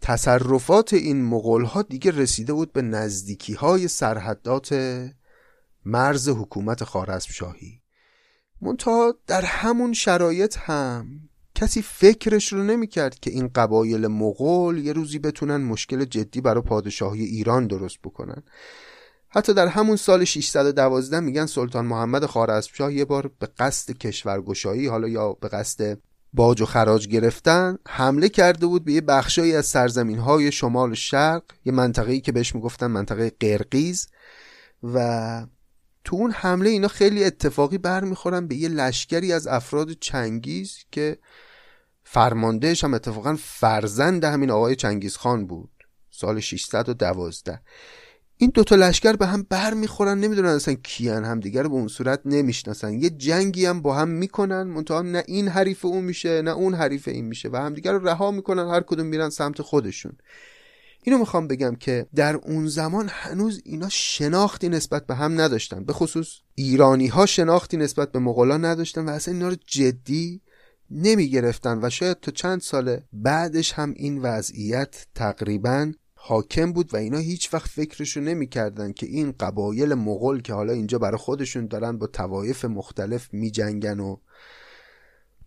تصرفات 0.00 0.94
این 0.94 1.24
مغول 1.24 1.64
ها 1.64 1.82
دیگه 1.82 2.10
رسیده 2.10 2.52
بود 2.52 2.72
به 2.72 2.82
نزدیکی 2.82 3.54
های 3.54 3.88
سرحدات 3.88 4.74
مرز 5.84 6.28
حکومت 6.28 6.84
خارزم 6.84 7.28
شاهی 7.32 7.80
منتها 8.60 9.14
در 9.26 9.42
همون 9.44 9.92
شرایط 9.92 10.56
هم 10.58 11.20
کسی 11.54 11.82
فکرش 11.82 12.52
رو 12.52 12.62
نمی‌کرد 12.62 13.18
که 13.18 13.30
این 13.30 13.48
قبایل 13.48 14.06
مغول 14.06 14.78
یه 14.78 14.92
روزی 14.92 15.18
بتونن 15.18 15.56
مشکل 15.56 16.04
جدی 16.04 16.40
برای 16.40 16.62
پادشاهی 16.62 17.24
ایران 17.24 17.66
درست 17.66 17.98
بکنن. 18.04 18.42
حتی 19.28 19.54
در 19.54 19.66
همون 19.66 19.96
سال 19.96 20.24
612 20.24 21.20
میگن 21.20 21.46
سلطان 21.46 21.86
محمد 21.86 22.26
خوارزمشاه 22.26 22.92
یه 22.92 23.04
بار 23.04 23.30
به 23.38 23.48
قصد 23.58 23.92
کشورگشایی 23.92 24.86
حالا 24.86 25.08
یا 25.08 25.32
به 25.32 25.48
قصد 25.48 25.98
باج 26.32 26.60
و 26.60 26.66
خراج 26.66 27.08
گرفتن 27.08 27.78
حمله 27.88 28.28
کرده 28.28 28.66
بود 28.66 28.84
به 28.84 28.92
یه 28.92 29.00
بخشایی 29.00 29.56
از 29.56 29.66
سرزمین 29.66 30.18
های 30.18 30.52
شمال 30.52 30.94
شرق 30.94 31.42
یه 31.64 31.72
منطقه‌ای 31.72 32.20
که 32.20 32.32
بهش 32.32 32.54
می‌گفتن 32.54 32.86
منطقه 32.86 33.32
قرقیز. 33.40 34.08
و 34.82 35.46
تو 36.04 36.16
اون 36.16 36.30
حمله 36.30 36.70
اینا 36.70 36.88
خیلی 36.88 37.24
اتفاقی 37.24 37.78
برمیخورن 37.78 38.46
به 38.46 38.54
یه 38.54 38.68
لشکری 38.68 39.32
از 39.32 39.46
افراد 39.46 39.90
چنگیز 39.92 40.76
که 40.90 41.18
فرماندهش 42.04 42.84
هم 42.84 42.94
اتفاقا 42.94 43.36
فرزند 43.40 44.24
همین 44.24 44.50
آقای 44.50 44.76
چنگیز 44.76 45.16
خان 45.16 45.46
بود. 45.46 45.70
سال 46.10 46.40
612 46.40 47.60
این 48.38 48.50
دوتا 48.54 48.76
لشکر 48.76 49.12
به 49.12 49.26
هم 49.26 49.46
بر 49.48 49.74
می‌خورن 49.74 50.18
نمی‌دونن 50.18 50.48
اصلا 50.48 50.74
کیان 50.74 51.24
هم 51.24 51.40
دیگر 51.40 51.62
به 51.62 51.74
اون 51.74 51.88
صورت 51.88 52.20
نمی‌شناسن. 52.24 52.92
یه 52.92 53.10
جنگی 53.10 53.66
هم 53.66 53.82
با 53.82 53.94
هم 53.94 54.08
می‌کنن 54.08 54.62
منتها 54.62 55.02
نه 55.02 55.24
این 55.26 55.48
حریف 55.48 55.84
اون 55.84 56.04
میشه 56.04 56.42
نه 56.42 56.50
اون 56.50 56.74
حریف 56.74 57.08
این 57.08 57.24
میشه 57.24 57.48
و 57.52 57.56
همدیگر 57.56 57.92
رو 57.92 58.08
رها 58.08 58.30
می‌کنن 58.30 58.68
هر 58.68 58.80
کدوم 58.80 59.06
میرن 59.06 59.30
سمت 59.30 59.62
خودشون. 59.62 60.12
اینو 61.02 61.18
می‌خوام 61.18 61.48
بگم 61.48 61.74
که 61.74 62.06
در 62.14 62.34
اون 62.36 62.66
زمان 62.66 63.08
هنوز 63.12 63.62
اینا 63.64 63.88
شناختی 63.88 64.68
نسبت 64.68 65.06
به 65.06 65.14
هم 65.14 65.40
نداشتن. 65.40 65.84
به 65.84 65.92
خصوص 65.92 66.28
ایرانی 66.54 67.06
ها 67.06 67.26
شناختی 67.26 67.76
نسبت 67.76 68.12
به 68.12 68.18
مغلا 68.18 68.56
نداشتن 68.56 69.04
و 69.04 69.10
اصلا 69.10 69.34
اینا 69.34 69.48
رو 69.48 69.56
جدی 69.66 70.40
نمی 70.90 71.30
گرفتن 71.30 71.78
و 71.82 71.90
شاید 71.90 72.20
تا 72.20 72.32
چند 72.32 72.60
سال 72.60 73.00
بعدش 73.12 73.72
هم 73.72 73.94
این 73.96 74.18
وضعیت 74.18 75.06
تقریبا 75.14 75.92
حاکم 76.28 76.72
بود 76.72 76.94
و 76.94 76.96
اینا 76.96 77.18
هیچ 77.18 77.54
وقت 77.54 77.68
فکرشو 77.70 78.20
نمی‌کردن 78.20 78.92
که 78.92 79.06
این 79.06 79.34
قبایل 79.40 79.94
مغول 79.94 80.42
که 80.42 80.54
حالا 80.54 80.72
اینجا 80.72 80.98
برای 80.98 81.18
خودشون 81.18 81.66
دارن 81.66 81.98
با 81.98 82.06
توایف 82.06 82.64
مختلف 82.64 83.34
میجنگن 83.34 84.00
و 84.00 84.16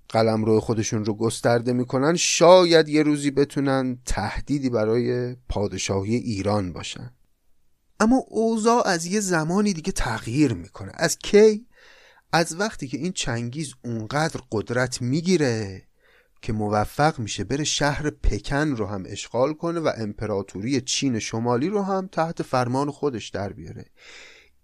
قلم 0.09 0.45
روی 0.45 0.59
خودشون 0.59 1.05
رو 1.05 1.13
گسترده 1.13 1.73
می‌کنن 1.73 2.15
شاید 2.15 2.89
یه 2.89 3.03
روزی 3.03 3.31
بتونن 3.31 3.97
تهدیدی 4.05 4.69
برای 4.69 5.35
پادشاهی 5.49 6.15
ایران 6.15 6.73
باشن. 6.73 7.13
اما 7.99 8.23
اوضاع 8.27 8.87
از 8.87 9.05
یه 9.05 9.19
زمانی 9.19 9.73
دیگه 9.73 9.91
تغییر 9.91 10.53
می‌کنه. 10.53 10.91
از 10.95 11.17
کی؟ 11.17 11.67
از 12.33 12.59
وقتی 12.59 12.87
که 12.87 12.97
این 12.97 13.11
چنگیز 13.11 13.73
اونقدر 13.83 14.41
قدرت 14.51 15.01
می‌گیره 15.01 15.88
که 16.41 16.53
موفق 16.53 17.19
میشه 17.19 17.43
بره 17.43 17.63
شهر 17.63 18.09
پکن 18.09 18.67
رو 18.67 18.85
هم 18.85 19.03
اشغال 19.07 19.53
کنه 19.53 19.79
و 19.79 19.91
امپراتوری 19.97 20.81
چین 20.81 21.19
شمالی 21.19 21.69
رو 21.69 21.81
هم 21.81 22.09
تحت 22.11 22.43
فرمان 22.43 22.91
خودش 22.91 23.29
در 23.29 23.53
بیاره. 23.53 23.85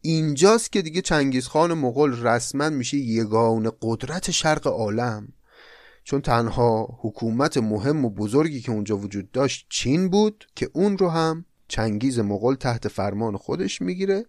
اینجاست 0.01 0.71
که 0.71 0.81
دیگه 0.81 1.01
چنگیزخان 1.01 1.73
مغول 1.73 2.27
رسما 2.27 2.69
میشه 2.69 2.97
یگان 2.97 3.71
قدرت 3.81 4.31
شرق 4.31 4.67
عالم. 4.67 5.27
چون 6.03 6.21
تنها 6.21 6.99
حکومت 7.01 7.57
مهم 7.57 8.05
و 8.05 8.09
بزرگی 8.09 8.61
که 8.61 8.71
اونجا 8.71 8.97
وجود 8.97 9.31
داشت 9.31 9.65
چین 9.69 10.09
بود 10.09 10.45
که 10.55 10.69
اون 10.73 10.97
رو 10.97 11.09
هم 11.09 11.45
چنگیز 11.67 12.19
مغول 12.19 12.55
تحت 12.55 12.87
فرمان 12.87 13.37
خودش 13.37 13.81
می‌گیره 13.81 14.25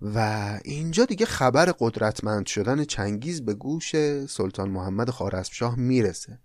و 0.00 0.18
اینجا 0.64 1.04
دیگه 1.04 1.26
خبر 1.26 1.74
قدرتمند 1.78 2.46
شدن 2.46 2.84
چنگیز 2.84 3.44
به 3.44 3.54
گوش 3.54 3.96
سلطان 4.26 4.70
محمد 4.70 5.10
خارزمشاه 5.10 5.78
می‌رسه. 5.78 6.40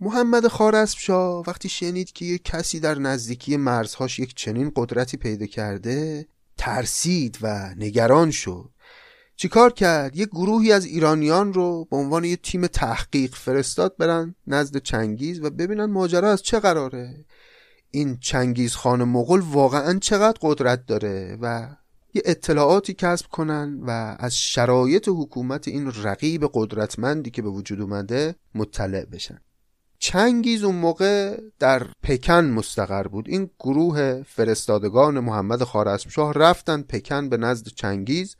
محمد 0.00 0.48
خارزمشاه 0.48 1.44
وقتی 1.46 1.68
شنید 1.68 2.12
که 2.12 2.24
یک 2.24 2.44
کسی 2.44 2.80
در 2.80 2.98
نزدیکی 2.98 3.56
مرزهاش 3.56 4.18
یک 4.18 4.34
چنین 4.34 4.72
قدرتی 4.76 5.16
پیدا 5.16 5.46
کرده 5.46 6.26
ترسید 6.56 7.38
و 7.42 7.74
نگران 7.76 8.30
شد. 8.30 8.70
چیکار 9.36 9.72
کرد؟ 9.72 10.16
یه 10.16 10.26
گروهی 10.26 10.72
از 10.72 10.84
ایرانیان 10.84 11.52
رو 11.52 11.84
به 11.90 11.96
عنوان 11.96 12.24
یه 12.24 12.36
تیم 12.36 12.66
تحقیق 12.66 13.34
فرستاد 13.34 13.96
برن 13.96 14.34
نزد 14.46 14.76
چنگیز 14.76 15.40
و 15.40 15.50
ببینن 15.50 15.84
ماجرا 15.84 16.30
از 16.30 16.42
چه 16.42 16.60
قراره. 16.60 17.24
این 17.90 18.18
چنگیز 18.20 18.74
خان 18.74 19.04
مغول 19.04 19.40
واقعا 19.40 19.98
چقدر 19.98 20.38
قدرت 20.42 20.86
داره 20.86 21.38
و 21.40 21.68
یه 22.14 22.22
اطلاعاتی 22.24 22.94
کسب 22.94 23.26
کنن 23.26 23.80
و 23.82 24.16
از 24.18 24.36
شرایط 24.36 25.08
حکومت 25.08 25.68
این 25.68 25.92
رقیب 26.02 26.50
قدرتمندی 26.54 27.30
که 27.30 27.42
به 27.42 27.48
وجود 27.48 27.80
اومده 27.80 28.34
مطلع 28.54 29.04
بشن. 29.04 29.38
چنگیز 30.06 30.64
اون 30.64 30.74
موقع 30.74 31.40
در 31.58 31.86
پکن 32.02 32.44
مستقر 32.44 33.02
بود. 33.02 33.28
این 33.28 33.50
گروه 33.60 34.22
فرستادگان 34.22 35.20
محمد 35.20 35.62
خارزمشاه 35.62 36.32
رفتن 36.32 36.82
پکن 36.82 37.28
به 37.28 37.36
نزد 37.36 37.66
چنگیز 37.66 38.36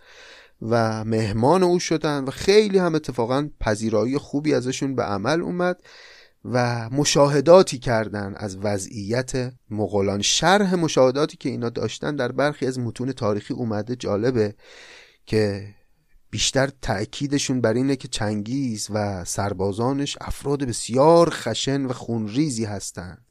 و 0.63 1.05
مهمان 1.05 1.63
او 1.63 1.79
شدن 1.79 2.25
و 2.25 2.31
خیلی 2.31 2.79
هم 2.79 2.95
اتفاقا 2.95 3.49
پذیرایی 3.61 4.19
خوبی 4.19 4.55
ازشون 4.55 4.95
به 4.95 5.03
عمل 5.03 5.41
اومد 5.41 5.83
و 6.45 6.89
مشاهداتی 6.91 7.79
کردن 7.79 8.35
از 8.37 8.57
وضعیت 8.57 9.53
مغولان. 9.71 10.23
شرح 10.23 10.75
مشاهداتی 10.75 11.37
که 11.37 11.49
اینا 11.49 11.69
داشتن 11.69 12.17
در 12.17 12.33
برخی 12.33 12.67
از 12.67 12.79
متون 12.79 13.13
تاریخی 13.13 13.55
اومده 13.55 13.97
جالبه 13.97 14.55
که 15.27 15.75
بیشتر 16.35 16.71
تأکیدشون 16.83 17.61
بر 17.61 17.75
اینه 17.75 17.97
که 17.97 18.09
چنگیز 18.09 18.89
و 18.91 19.25
سربازانش 19.25 20.19
افراد 20.21 20.65
بسیار 20.65 21.31
خشن 21.31 21.85
و 21.85 21.93
خونریزی 21.93 22.65
هستند 22.65 23.27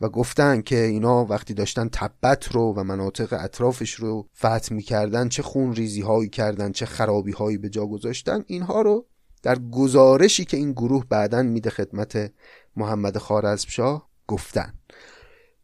و 0.00 0.08
گفتن 0.08 0.62
که 0.62 0.78
اینا 0.78 1.24
وقتی 1.24 1.54
داشتن 1.54 1.88
تبت 1.88 2.52
رو 2.52 2.74
و 2.76 2.82
مناطق 2.82 3.32
اطرافش 3.32 3.94
رو 3.94 4.28
فتح 4.36 4.74
می‌کردن 4.74 5.28
چه 5.28 5.42
خونریزی 5.42 6.00
هایی 6.00 6.28
کردن 6.28 6.72
چه 6.72 6.86
خرابی 6.86 7.32
هایی 7.32 7.58
به 7.58 7.68
جا 7.68 7.86
گذاشتن 7.86 8.44
اینها 8.46 8.82
رو 8.82 9.06
در 9.42 9.58
گزارشی 9.58 10.44
که 10.44 10.56
این 10.56 10.72
گروه 10.72 11.04
بعدا 11.08 11.42
میده 11.42 11.70
خدمت 11.70 12.32
محمد 12.76 13.18
خارزمشاه 13.18 14.08
گفتن. 14.26 14.74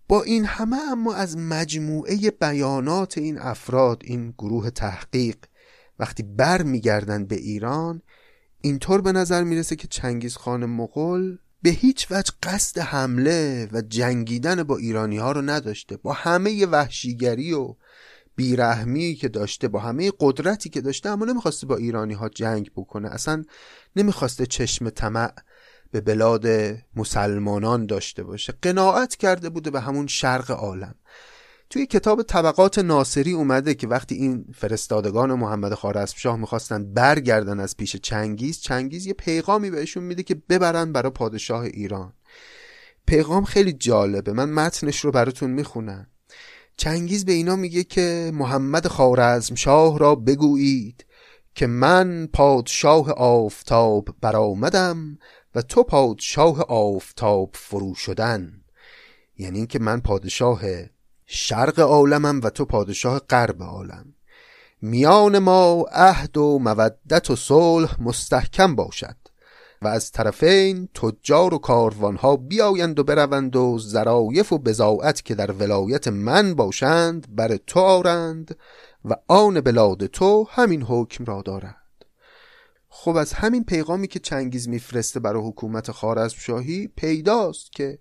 با 0.09 0.23
این 0.23 0.45
همه 0.45 0.77
اما 0.93 1.15
از 1.15 1.37
مجموعه 1.37 2.31
بیانات 2.31 3.19
این 3.19 3.39
افراد 3.39 4.03
این 4.05 4.35
گروه 4.39 4.71
تحقیق 4.71 5.37
وقتی 5.99 6.23
بر 6.23 6.63
میگردن 6.63 7.25
به 7.25 7.37
ایران 7.37 8.03
اینطور 8.61 9.01
به 9.01 9.13
نظر 9.13 9.45
می‌رسه 9.45 9.77
که 9.77 9.89
چنگیز 9.89 10.37
خان 10.37 10.67
مغول 10.67 11.39
به 11.63 11.71
هیچ 11.71 12.07
وجه 12.11 12.33
قصد 12.43 12.79
حمله 12.79 13.69
و 13.73 13.81
جنگیدن 13.81 14.63
با 14.63 14.77
ایرانی 14.77 15.19
ها 15.19 15.33
رو 15.33 15.43
نداشته 15.43 15.97
با 15.97 16.13
همه 16.13 16.67
وحشیگری 16.67 17.53
و 17.53 17.75
بیرحمی 18.37 19.15
که 19.15 19.29
داشته 19.29 19.69
با 19.69 19.79
همه 19.81 20.13
قدرتی 20.21 20.71
که 20.71 20.81
داشته 20.81 21.09
اما 21.09 21.25
نمی‌خواسته 21.25 21.67
با 21.67 21.77
ایرانی 21.77 22.15
ها 22.15 22.29
جنگ 22.29 22.71
بکنه. 22.77 23.09
اصلا 23.09 23.45
نمی‌خواسته 23.97 24.47
چشم 24.47 24.91
طمع 24.91 25.33
به 25.91 26.01
بلاد 26.01 26.47
مسلمانان 26.97 27.87
داشته 27.87 28.23
باشه. 28.23 28.55
قناعت 28.63 29.17
کرده 29.17 29.51
بوده 29.51 29.71
به 29.71 29.81
همون 29.81 30.07
شرق 30.07 30.51
عالم. 30.51 30.95
توی 31.73 31.87
کتاب 31.87 32.23
طبقات 32.23 32.79
ناصری 32.79 33.33
اومده 33.33 33.75
که 33.75 33.87
وقتی 33.87 34.15
این 34.15 34.45
فرستادگان 34.55 35.35
محمد 35.35 35.75
خارزمشاه 35.75 36.37
می‌خواستن 36.37 36.93
برگردن 36.93 37.61
از 37.61 37.77
پیش 37.77 37.97
چنگیز 37.97 38.61
چنگیز 38.61 39.07
یه 39.07 39.13
پیغامی 39.13 39.71
بهشون 39.71 40.03
میده 40.03 40.23
که 40.23 40.35
ببرن 40.35 40.93
برای 40.93 41.11
پادشاه 41.11 41.61
ایران. 41.61 42.13
پیغام 43.07 43.45
خیلی 43.45 43.73
جالبه. 43.73 44.33
من 44.33 44.51
متنش 44.51 45.01
رو 45.01 45.11
براتون 45.11 45.51
می‌خونم. 45.51 46.07
چنگیز 46.77 47.25
به 47.25 47.33
اینا 47.33 47.57
میگه 47.57 47.85
که 47.85 48.31
محمد 48.35 48.87
خارزمشاه 48.87 49.99
را 49.99 50.15
بگویید 50.15 51.07
که 51.55 51.67
من 51.67 52.29
پادشاه 52.33 53.11
آفتاب 53.11 54.09
برآمدم 54.21 55.19
و 55.55 55.63
تو 55.63 55.83
پادشاه 55.83 56.61
آفتاب 56.63 57.51
فرو 57.55 57.95
شدن. 57.95 58.53
یعنی 59.39 59.59
اینکه 59.59 59.79
من 59.79 60.01
پادشاه 60.01 60.63
شرق 61.35 61.81
عالمم 61.81 62.41
و 62.45 62.51
تو 62.51 62.65
پادشاه 62.65 63.19
غرب 63.19 63.63
عالم. 63.63 64.15
میان 64.83 65.39
ما 65.39 65.87
عهد 65.93 66.37
و 66.37 66.59
مودت 66.59 67.31
و 67.31 67.37
صلح 67.37 68.03
مستحکم 68.03 68.77
باشد 68.77 69.17
و 69.83 69.89
از 69.89 70.13
طرفین 70.13 70.89
تجار 70.95 71.55
و 71.55 71.59
کاروانها 71.59 72.37
بیایند 72.37 72.99
و 72.99 73.05
بروند 73.05 73.57
و 73.57 73.79
زرایف 73.79 74.53
و 74.53 74.59
بزاعت 74.59 75.25
که 75.25 75.35
در 75.35 75.53
ولایت 75.53 76.09
من 76.09 76.55
باشند 76.55 77.37
بر 77.37 77.57
تو 77.57 77.81
آرند 77.81 78.57
و 79.05 79.17
آن 79.29 79.61
بلاد 79.61 80.07
تو 80.07 80.47
همین 80.51 80.83
حکم 80.83 81.25
را 81.25 81.43
دارد. 81.43 81.77
خب 82.89 83.17
از 83.17 83.33
همین 83.33 83.65
پیغامی 83.65 84.09
که 84.09 84.19
چنگیز 84.19 84.69
میفرسته 84.69 85.21
برای 85.21 85.43
حکومت 85.43 85.91
خارزمشاهی 85.91 86.89
پیداست 86.97 87.73
که 87.73 87.99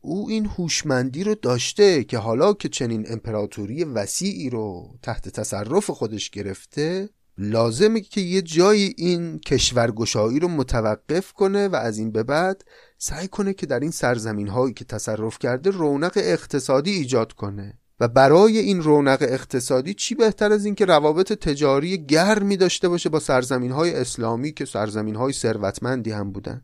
او 0.00 0.28
این 0.28 0.46
هوشمندی 0.46 1.24
رو 1.24 1.34
داشته 1.34 2.04
که 2.04 2.18
حالا 2.18 2.52
که 2.52 2.68
چنین 2.68 3.06
امپراتوری 3.08 3.84
وسیعی 3.84 4.50
رو 4.50 4.98
تحت 5.02 5.28
تصرف 5.28 5.90
خودش 5.90 6.30
گرفته 6.30 7.08
لازمه 7.38 8.00
که 8.00 8.20
یه 8.20 8.42
جایی 8.42 8.94
این 8.98 9.38
کشورگشایی 9.38 10.40
رو 10.40 10.48
متوقف 10.48 11.32
کنه 11.32 11.68
و 11.68 11.76
از 11.76 11.98
این 11.98 12.12
به 12.12 12.22
بعد 12.22 12.64
سعی 12.98 13.28
کنه 13.28 13.54
که 13.54 13.66
در 13.66 13.80
این 13.80 13.90
سرزمین 13.90 14.48
هایی 14.48 14.74
که 14.74 14.84
تصرف 14.84 15.38
کرده 15.38 15.70
رونق 15.70 16.12
اقتصادی 16.16 16.90
ایجاد 16.90 17.32
کنه. 17.32 17.78
و 18.00 18.08
برای 18.08 18.58
این 18.58 18.82
رونق 18.82 19.18
اقتصادی 19.22 19.94
چی 19.94 20.14
بهتر 20.14 20.52
از 20.52 20.64
اینکه 20.64 20.84
روابط 20.84 21.32
تجاری 21.32 22.06
گرمی 22.06 22.56
داشته 22.56 22.88
باشه 22.88 23.08
با 23.08 23.20
سرزمین 23.20 23.72
های 23.72 23.94
اسلامی 23.94 24.52
که 24.52 24.64
سرزمین 24.64 25.16
های 25.16 25.32
ثروتمندی 25.32 26.10
هم 26.10 26.32
بودن. 26.32 26.62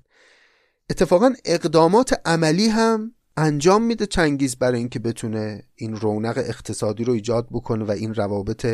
اتفاقا 0.91 1.33
اقدامات 1.45 2.21
عملی 2.25 2.69
هم 2.69 3.13
انجام 3.37 3.83
میده 3.83 4.07
چنگیز 4.07 4.57
برای 4.57 4.79
اینکه 4.79 4.99
بتونه 4.99 5.63
این 5.75 5.97
رونق 5.97 6.39
اقتصادی 6.39 7.05
رو 7.05 7.13
ایجاد 7.13 7.47
بکنه 7.51 7.85
و 7.85 7.91
این 7.91 8.15
روابط 8.15 8.67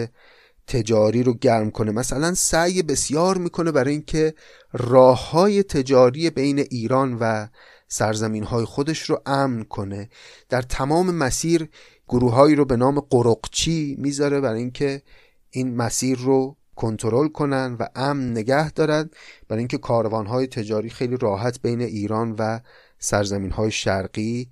تجاری 0.66 1.22
رو 1.22 1.34
گرم 1.34 1.70
کنه. 1.70 1.92
مثلا 1.92 2.34
سعی 2.34 2.82
بسیار 2.82 3.38
می‌کنه 3.38 3.72
برای 3.72 3.92
اینکه 3.92 4.34
راه 4.72 5.30
های 5.30 5.62
تجاری 5.62 6.30
بین 6.30 6.58
ایران 6.58 7.16
و 7.20 7.46
سرزمین 7.88 8.44
های 8.44 8.64
خودش 8.64 9.10
رو 9.10 9.22
امن 9.26 9.64
کنه. 9.64 10.08
در 10.48 10.62
تمام 10.62 11.14
مسیر 11.14 11.68
گروههایی 12.08 12.54
رو 12.54 12.64
به 12.64 12.76
نام 12.76 13.00
قرقچی 13.00 13.96
می‌ذاره 13.98 14.40
برای 14.40 14.60
اینکه 14.60 15.02
این 15.50 15.76
مسیر 15.76 16.18
رو 16.18 16.56
کنترل 16.76 17.28
کنن 17.28 17.76
و 17.80 17.86
امن 17.94 18.30
نگه 18.30 18.70
دارن. 18.70 19.10
برای 19.48 19.58
اینکه 19.58 19.78
های 20.26 20.46
تجاری 20.46 20.90
خیلی 20.90 21.16
راحت 21.16 21.62
بین 21.62 21.80
ایران 21.80 22.34
و 22.38 22.60
سرزمین 23.02 23.50
های 23.50 23.70
شرقی 23.70 24.50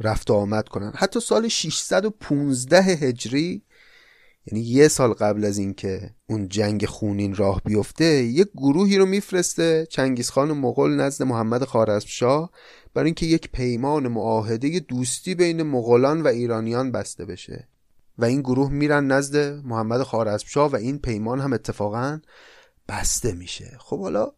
رفت 0.00 0.30
و 0.30 0.34
آمد 0.34 0.68
کنن 0.68 0.92
حتی 0.96 1.20
سال 1.20 1.48
615 1.48 2.82
هجری 2.82 3.62
یعنی 4.46 4.64
یه 4.64 4.88
سال 4.88 5.12
قبل 5.12 5.44
از 5.44 5.58
اینکه 5.58 6.10
اون 6.26 6.48
جنگ 6.48 6.86
خونین 6.86 7.34
راه 7.34 7.62
بیفته 7.64 8.04
یک 8.04 8.48
گروهی 8.54 8.98
رو 8.98 9.06
میفرسته 9.06 9.86
چنگیزخان 9.90 10.52
مغول 10.52 10.90
نزد 10.90 11.22
محمد 11.22 11.64
خارزمشاه 11.64 12.50
برای 12.94 13.06
اینکه 13.06 13.26
یک 13.26 13.50
پیمان 13.52 14.08
معاهده 14.08 14.80
دوستی 14.80 15.34
بین 15.34 15.62
مغولان 15.62 16.22
و 16.22 16.26
ایرانیان 16.26 16.92
بسته 16.92 17.24
بشه. 17.24 17.68
و 18.18 18.24
این 18.24 18.40
گروه 18.40 18.70
میرن 18.70 19.06
نزد 19.06 19.36
محمد 19.64 20.02
خارزمشاه 20.02 20.70
و 20.70 20.76
این 20.76 20.98
پیمان 20.98 21.40
هم 21.40 21.52
اتفاقا 21.52 22.20
بسته 22.88 23.32
میشه. 23.32 23.76
خب 23.78 24.00
حالا 24.00 24.32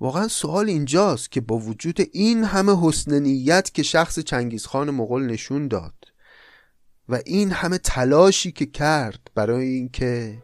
واقعا 0.00 0.28
سوال 0.28 0.68
اینجاست 0.68 1.30
که 1.30 1.40
با 1.40 1.56
وجود 1.56 1.98
این 2.12 2.44
همه 2.44 2.76
حسن 2.82 3.18
نیت 3.18 3.74
که 3.74 3.82
شخص 3.82 4.18
چنگیزخان 4.18 4.90
مغول 4.90 5.22
نشون 5.22 5.68
داد 5.68 5.94
و 7.08 7.20
این 7.26 7.50
همه 7.50 7.78
تلاشی 7.78 8.52
که 8.52 8.66
کرد 8.66 9.30
برای 9.34 9.66
اینکه 9.68 10.42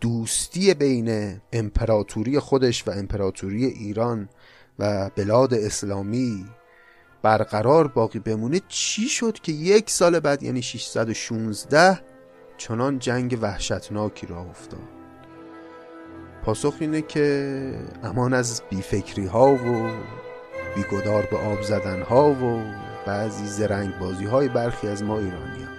دوستی 0.00 0.74
بین 0.74 1.40
امپراتوری 1.52 2.38
خودش 2.38 2.88
و 2.88 2.90
امپراتوری 2.90 3.64
ایران 3.64 4.28
و 4.78 5.10
بلاد 5.16 5.54
اسلامی 5.54 6.46
برقرار 7.22 7.88
باقی 7.88 8.18
بمونه 8.18 8.60
چی 8.68 9.08
شد 9.08 9.38
که 9.38 9.52
یک 9.52 9.90
سال 9.90 10.20
بعد 10.20 10.42
یعنی 10.42 10.62
616 10.62 12.00
چنان 12.56 12.98
جنگ 12.98 13.38
وحشتناکی 13.42 14.26
را 14.26 14.40
افتاد؟ 14.40 14.97
پاسخ 16.48 16.74
اینه 16.80 17.02
که 17.02 17.74
امان 18.04 18.34
از 18.34 18.62
بیفکری 18.70 19.26
ها 19.26 19.52
و 19.52 19.90
بیگدار 20.74 21.28
به 21.30 21.36
آب 21.36 21.62
زدن 21.62 22.02
ها 22.02 22.30
و 22.30 22.62
بعضی 23.06 23.46
زرنگ 23.46 23.98
بازی 23.98 24.24
های 24.24 24.48
برخی 24.48 24.88
از 24.88 25.02
ما 25.02 25.18
ایرانی. 25.18 25.77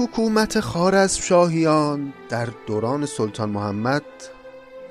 حکومت 0.00 0.60
شاهیان 1.08 2.12
در 2.28 2.48
دوران 2.66 3.06
سلطان 3.06 3.50
محمد 3.50 4.02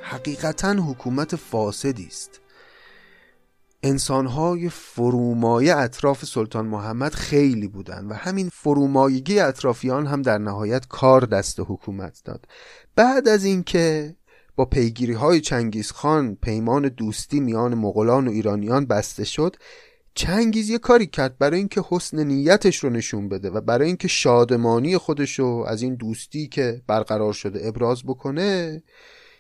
حقیقتا 0.02 0.74
حکومت 0.74 1.36
فاسدی 1.36 2.08
است. 2.08 2.42
انسانهای 3.84 4.70
فرومایه 4.70 5.76
اطراف 5.76 6.26
سلطان 6.26 6.66
محمد 6.66 7.14
خیلی 7.14 7.68
بودند 7.68 8.12
و 8.12 8.14
همین 8.14 8.50
فرومایگی 8.50 9.40
اطرافیان 9.40 10.08
هم 10.08 10.22
در 10.22 10.38
نهایت 10.38 10.88
کار 10.88 11.22
دست 11.22 11.60
حکومت 11.60 12.22
داد. 12.26 12.46
بعد 12.96 13.28
از 13.28 13.44
اینکه 13.44 14.16
با 14.56 14.66
پیگیری 14.66 15.14
های 15.14 15.42
چنگیز 15.42 15.92
خان 15.92 16.36
پیمان 16.36 16.88
دوستی 16.88 17.40
میان 17.40 17.74
مغولان 17.74 18.28
و 18.28 18.32
ایرانیان 18.32 18.86
بسته 18.86 19.24
شد 19.24 19.56
چنگیز 20.20 20.70
یه 20.70 20.78
کاری 20.78 21.08
کرد 21.08 21.38
برای 21.38 21.58
اینکه 21.58 21.84
حسن 21.90 22.24
نیتش 22.24 22.84
رو 22.84 22.90
نشون 22.90 23.30
بده 23.30 23.50
و 23.50 23.62
برای 23.62 23.88
اینکه 23.88 24.08
شادمانی 24.08 24.98
خودش 24.98 25.40
رو 25.40 25.66
از 25.68 25.82
این 25.82 25.96
دوستی 25.96 26.48
که 26.48 26.82
برقرار 26.88 27.34
شده 27.34 27.68
ابراز 27.68 28.04
بکنه 28.04 28.84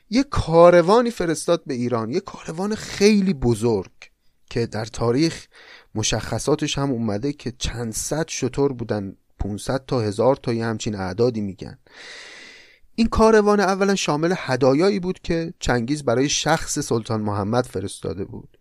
یه 0.10 0.24
کاروانی 0.24 1.12
فرستاد 1.12 1.63
به 1.65 1.74
ایران 1.74 2.12
یه 2.12 2.20
کاروان 2.20 2.76
خیلی 2.76 3.34
بزرگ 3.34 3.92
که 4.50 4.65
در 4.65 4.86
تاریخ 4.86 5.48
مشخصاتش 5.96 6.78
هم 6.78 6.92
اومده 6.92 7.34
که 7.34 7.54
چند 7.58 7.94
صد 7.94 8.28
شطور 8.28 8.74
بودن 8.74 9.15
500 9.39 9.86
تا 9.86 10.00
هزار 10.00 10.36
تا 10.36 10.54
یه 10.54 10.65
همچین 10.65 10.96
اعدادی 10.96 11.42
میگن. 11.42 11.78
این 12.96 13.08
کاروان 13.08 13.60
اولا 13.60 13.96
شامل 13.96 14.34
هدایایی 14.38 15.00
بود 15.00 15.20
که 15.20 15.54
چنگیز 15.60 16.04
برای 16.04 16.30
شخص 16.30 16.80
سلطان 16.80 17.22
محمد 17.22 17.65
فرستاده 17.65 18.26
بود. 18.26 18.58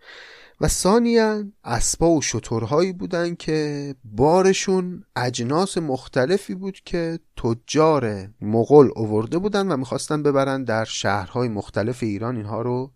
و 0.60 0.68
ثانیا 0.68 1.44
اسبا 1.64 2.10
و 2.10 2.22
شترهایی 2.22 2.92
بودن 2.92 3.34
که 3.34 3.94
بارشون 4.04 5.04
اجناس 5.16 5.78
مختلفی 5.78 6.54
بود 6.54 6.80
که 6.84 7.18
تجار 7.36 8.28
مغول 8.40 8.90
اوورده 8.96 9.38
بودن 9.38 9.72
و 9.72 9.76
می‌خواستن 9.76 10.22
ببرن 10.22 10.64
در 10.64 10.84
شهرهای 10.84 11.48
مختلف 11.48 12.02
ایران 12.02 12.36
اینها 12.36 12.62
رو 12.62 12.92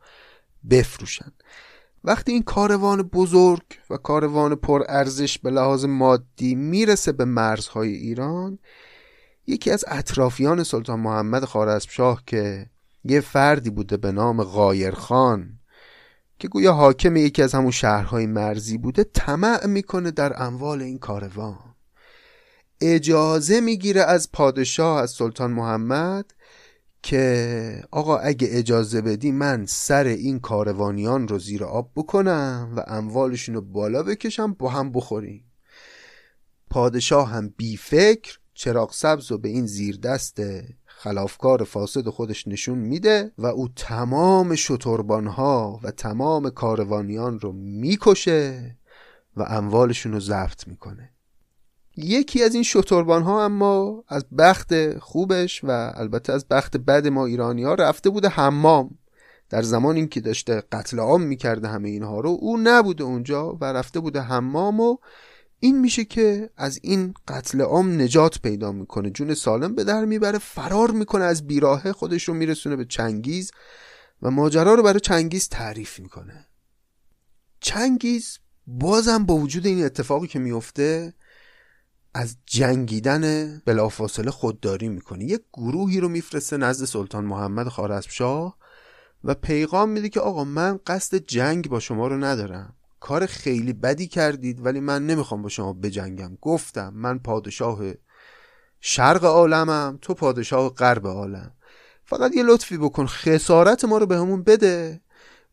بفروشن. 0.71 1.33
وقتی 2.05 2.33
این 2.33 2.43
کاروان 2.43 3.03
بزرگ 3.03 3.63
و 3.91 3.97
کاروان 3.97 4.55
پر 4.55 4.83
ارزش 4.89 5.39
به 5.39 5.51
لحاظ 5.51 5.85
مادی 5.85 6.55
می‌رسه 6.55 7.13
به 7.13 7.25
مرزهای 7.25 7.93
ایران 7.93 8.59
یکی 9.47 9.71
از 9.71 9.85
اطرافیان 9.89 10.63
سلطان 10.63 11.01
محمد 11.01 11.45
خارزمشاه 11.45 12.23
که 12.27 12.67
یه 13.05 13.21
فردی 13.21 13.71
بوده 13.71 13.97
به 13.97 14.13
نام 14.13 14.43
غایرخان 14.43 15.59
که 16.43 16.49
گویا 16.49 16.73
حاکم 16.73 17.17
یکی 17.17 17.43
از 17.43 17.55
همون 17.55 17.71
شهرهای 17.71 18.27
مرزی 18.27 18.79
بوده 18.79 19.05
طمع 19.05 19.67
می‌کنه 19.67 20.11
در 20.11 20.43
اموال 20.43 20.83
این 20.83 20.99
کاروان. 20.99 21.75
اجازه 22.81 23.61
می‌گیره 23.61 24.03
از 24.03 24.33
پادشاه 24.33 25.03
از 25.03 25.11
سلطان 25.11 25.51
محمد 25.51 26.35
که 27.03 27.85
آقا 27.91 28.17
اگه 28.17 28.49
اجازه 28.51 29.01
بدی 29.01 29.33
من 29.33 29.67
سر 29.67 30.05
این 30.05 30.41
کاروانیان 30.41 31.29
رو 31.29 31.39
زیر 31.39 31.65
آب 31.65 31.91
بکنم 31.97 32.73
و 32.77 32.85
اموالشون 32.87 33.55
رو 33.55 33.61
بالا 33.61 34.03
بکشم 34.03 34.53
با 34.53 34.69
هم 34.69 34.93
بخوریم. 34.93 35.45
پادشاه 36.71 37.31
هم 37.31 37.55
بی 37.57 37.77
فکر 37.77 38.39
چراغ 38.55 38.93
سبز 38.93 39.31
رو 39.31 39.39
به 39.39 39.49
این 39.49 39.67
زیر 39.67 39.97
دست 39.97 40.41
خلافکار 41.03 41.65
فاسد 41.65 42.09
خودش 42.09 42.49
نشون 42.49 42.79
میده 42.79 43.33
و 43.39 43.47
او 43.47 43.69
تمام 43.77 44.55
ها 45.27 45.81
و 45.83 45.91
تمام 45.91 46.51
کاروانیان 46.51 47.41
رو 47.41 47.53
می‌کشه 47.53 48.77
و 49.37 49.43
اموالشون 49.43 50.13
رو 50.13 50.21
ضبط 50.21 50.69
می‌کنه. 50.69 51.11
یکی 51.97 52.43
از 52.43 52.55
این 52.55 52.63
شتربان 52.63 53.23
ها 53.23 53.45
اما 53.45 54.05
از 54.09 54.25
بخت 54.39 54.99
خوبش 54.99 55.65
و 55.65 55.93
البته 55.95 56.33
از 56.33 56.49
بخت 56.49 56.77
بد 56.77 57.07
ما 57.07 57.27
ایرانی 57.27 57.65
ها 57.65 57.75
رفته 57.75 58.11
بوده 58.11 58.29
حمام. 58.29 58.99
در 59.51 59.63
زمان 59.63 59.97
این 59.97 60.09
که 60.09 60.21
داشته 60.21 60.63
قتل 60.73 60.99
عام 60.99 61.23
می‌کرده 61.23 61.69
همه 61.69 61.89
اینها 61.89 62.21
رو 62.21 62.39
او 62.41 62.57
نبوده 62.57 63.05
اونجا 63.05 63.53
و 63.61 63.65
رفته 63.65 64.01
بوده 64.01 64.21
حمام 64.21 64.81
و 64.81 64.97
این 65.65 65.81
میشه 65.81 66.05
که 66.05 66.51
از 66.57 66.79
این 66.83 67.15
قتل 67.29 67.61
عام 67.61 68.01
نجات 68.01 68.41
پیدا 68.41 68.73
می‌کنه. 68.73 69.11
جون 69.11 69.35
سالم 69.35 69.75
به 69.75 69.85
در 69.85 70.05
می‌بره 70.05 70.39
فرار 70.39 70.91
می‌کنه 70.91 71.25
از 71.25 71.47
بیراهه 71.47 71.93
خودش 71.93 72.25
رو 72.25 72.35
میرسونه 72.35 72.77
به 72.77 72.85
چنگیز 72.85 73.51
و 74.23 74.31
ماجرا 74.31 74.75
رو 74.75 74.83
برای 74.83 75.01
چنگیز 75.01 75.49
تعریف 75.49 76.01
می‌کنه. 76.01 76.47
چنگیز 77.61 78.39
بازم 78.67 79.25
با 79.25 79.35
وجود 79.35 79.67
این 79.67 79.85
اتفاقی 79.85 80.27
که 80.27 80.39
میفته 80.39 81.15
از 82.15 82.37
جنگیدن 82.47 83.59
بلافاصله 83.59 84.31
خودداری 84.31 84.89
می‌کنه. 84.89 85.25
یک 85.25 85.43
گروهی 85.53 86.01
رو 86.01 86.09
میفرسته 86.09 86.57
نزد 86.57 86.85
سلطان 86.85 87.25
محمد 87.25 87.69
خارزمشاه 87.69 88.59
و 89.25 89.35
پیغام 89.35 89.89
میده 89.89 90.09
که 90.09 90.21
آقا 90.21 90.45
من 90.45 90.81
قصد 90.87 91.17
جنگ 91.17 91.69
با 91.69 91.81
شما 91.81 92.07
رو 92.07 92.25
ندارم. 92.25 92.77
کار 93.03 93.27
خیلی 93.27 93.73
بدی 93.73 94.07
کردید 94.07 94.67
ولی 94.67 94.81
من 94.81 95.07
نمی‌خوام 95.07 95.43
با 95.43 95.49
شما 95.49 95.73
بجنگم. 95.73 96.37
گفتم 96.41 96.93
من 96.95 97.19
پادشاه 97.19 97.81
شرق 98.81 99.25
عالمم 99.25 99.99
تو 100.03 100.15
پادشاه 100.15 100.75
غرب 100.75 101.07
عالم. 101.07 101.53
فقط 102.05 102.35
یه 102.35 102.43
لطفی 102.43 102.79
بکن 102.79 103.07
خسارت 103.07 103.85
ما 103.85 103.99
رو 103.99 104.07
به 104.07 104.17
همون 104.17 104.43
بده. 104.43 105.01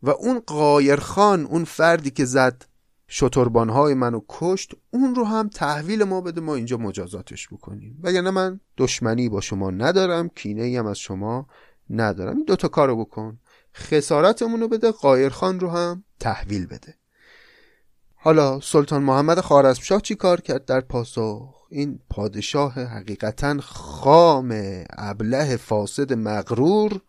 و 0.03 0.09
اون 0.09 0.39
قایرخان 0.39 1.45
اون 1.45 1.63
فردی 1.63 2.09
که 2.09 2.25
زد 2.25 2.65
شتربانهای 3.07 3.93
منو 3.93 4.21
کشت 4.29 4.71
اون 4.91 5.15
رو 5.15 5.23
هم 5.23 5.49
تحویل 5.49 6.03
ما 6.03 6.21
بده 6.21 6.41
ما 6.41 6.55
اینجا 6.55 6.77
مجازاتش 6.77 7.47
بکنیم. 7.47 7.99
وگرنه 8.03 8.31
من 8.31 8.59
دشمنی 8.77 9.29
با 9.29 9.41
شما 9.41 9.71
ندارم 9.71 10.29
کینه 10.29 10.79
هم 10.79 10.85
از 10.85 10.97
شما 10.97 11.47
ندارم. 11.89 12.35
این 12.35 12.45
دوتا 12.45 12.67
کارو 12.67 13.05
بکن. 13.05 13.39
خسارتمون 13.75 14.59
رو 14.59 14.67
بده 14.67 14.91
قایرخان 14.91 15.59
رو 15.59 15.69
هم 15.69 16.03
تحویل 16.19 16.65
بده. 16.65 16.98
حالا 18.21 18.60
سلطان 18.60 19.03
محمد 19.03 19.39
خارزمشاه 19.39 20.01
چی 20.01 20.15
کار 20.15 20.41
کرد 20.41 20.65
در 20.65 20.82
پاسخ؟ 20.82 21.55
این 21.69 21.99
پادشاه 22.10 22.73
حقیقتا 22.73 23.62
خام 23.62 24.84
ابله 24.89 25.58
فاسد 25.58 26.13
مغرور 26.13 27.01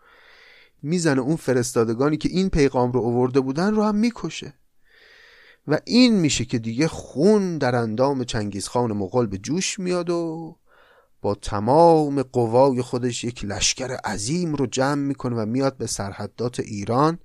می‌زنه 0.83 1.21
اون 1.21 1.37
فرستادگانی 1.37 2.17
که 2.17 2.29
این 2.29 2.51
پیغام 2.51 2.93
رو 2.93 3.01
اوورده 3.01 3.41
بودن 3.41 3.75
رو 3.75 3.83
هم 3.83 3.95
می‌کشه. 3.95 4.55
و 5.69 5.79
این 5.85 6.15
میشه 6.15 6.45
که 6.45 6.59
دیگه 6.59 6.89
خون 6.89 7.59
در 7.59 7.77
اندام 7.77 8.25
چنگیزخان 8.25 8.93
مغول 8.93 9.27
به 9.27 9.39
جوش 9.39 9.79
میاد 9.79 10.11
و 10.11 10.57
با 11.23 11.35
تمام 11.35 12.23
قوای 12.23 12.83
خودش 12.83 13.25
یک 13.25 13.45
لشکر 13.45 13.97
عظیم 14.05 14.55
رو 14.55 14.67
جمع 14.67 15.03
می‌کنه 15.03 15.37
و 15.37 15.47
میاد 15.47 15.77
به 15.77 15.87
سرحدات 15.87 16.61
ایران 16.61 17.19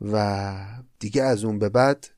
و 0.00 0.54
دیگه 0.98 1.22
از 1.22 1.44
اون 1.44 1.58
به 1.58 1.68
بعد 1.68 2.13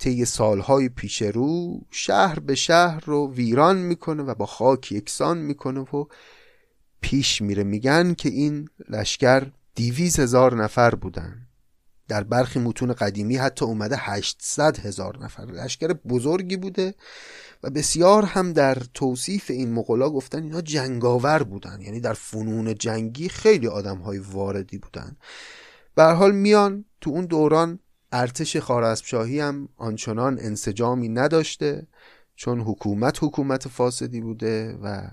طی 0.00 0.24
سالهای 0.24 0.88
پیش 0.88 1.22
رو 1.22 1.80
شهر 1.90 2.38
به 2.38 2.54
شهر 2.54 3.04
رو 3.04 3.32
ویران 3.34 3.76
می‌کنه 3.76 4.22
و 4.22 4.34
با 4.34 4.46
خاک 4.46 4.92
یکسان 4.92 5.38
می‌کنه 5.38 5.80
و 5.80 6.04
پیش 7.00 7.42
میره. 7.42 7.62
میگن 7.64 8.14
که 8.14 8.28
این 8.28 8.68
لشکر 8.88 9.46
دیویز 9.74 10.20
هزار 10.20 10.62
نفر 10.62 10.94
بودن. 10.94 11.46
در 12.08 12.22
برخی 12.24 12.58
متون 12.58 12.92
قدیمی 12.92 13.36
حتی 13.36 13.64
اومده 13.64 13.96
800 13.98 14.78
هزار 14.78 15.24
نفر. 15.24 15.44
لشکر 15.44 15.92
بزرگی 15.92 16.56
بوده 16.56 16.94
و 17.62 17.70
بسیار 17.70 18.24
هم 18.24 18.52
در 18.52 18.74
توصیف 18.74 19.50
این 19.50 19.72
مغلا 19.72 20.10
گفتن 20.10 20.42
اینا 20.42 20.60
جنگاور 20.60 21.42
بودن. 21.42 21.80
یعنی 21.80 22.00
در 22.00 22.14
فنون 22.14 22.74
جنگی 22.74 23.28
خیلی 23.28 23.66
آدم 23.66 23.98
های 23.98 24.18
واردی 24.18 24.78
بودن. 24.78 25.16
به 25.94 26.04
حال 26.04 26.32
میان 26.32 26.84
تو 27.00 27.10
اون 27.10 27.24
دوران 27.24 27.78
ارتش 28.12 28.56
خارزمشاهی 28.56 29.40
هم 29.40 29.68
آنچنان 29.76 30.38
انسجامی 30.40 31.08
نداشته 31.08 31.86
چون 32.34 32.60
حکومت 32.60 33.18
حکومت 33.22 33.68
فاسدی 33.68 34.20
بوده 34.20 34.78
و 34.82 35.10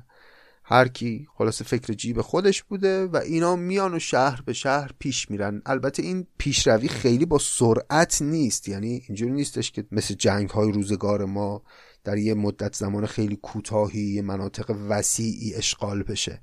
هر 0.69 0.87
کی 0.87 1.27
خلاصه 1.37 1.63
فکر 1.65 1.93
جیب 1.93 2.21
خودش 2.21 2.63
بوده 2.63 3.05
و 3.05 3.17
اینا 3.17 3.55
میان 3.55 3.93
و 3.93 3.99
شهر 3.99 4.41
به 4.45 4.53
شهر 4.53 4.91
پیش 4.99 5.31
میرن. 5.31 5.61
البته 5.65 6.03
این 6.03 6.27
پیشروی 6.37 6.87
خیلی 6.87 7.25
با 7.25 7.37
سرعت 7.37 8.21
نیست. 8.21 8.69
یعنی 8.69 9.03
اینجوری 9.07 9.31
نیستش 9.31 9.71
که 9.71 9.85
مثل 9.91 10.13
جنگ 10.13 10.49
های 10.49 10.71
روزگار 10.71 11.25
ما 11.25 11.63
در 12.03 12.17
یه 12.17 12.33
مدت 12.33 12.75
زمان 12.75 13.05
خیلی 13.05 13.35
کوتاهی 13.35 14.21
مناطق 14.21 14.75
وسیعی 14.89 15.53
اشغال 15.53 16.03
بشه. 16.03 16.41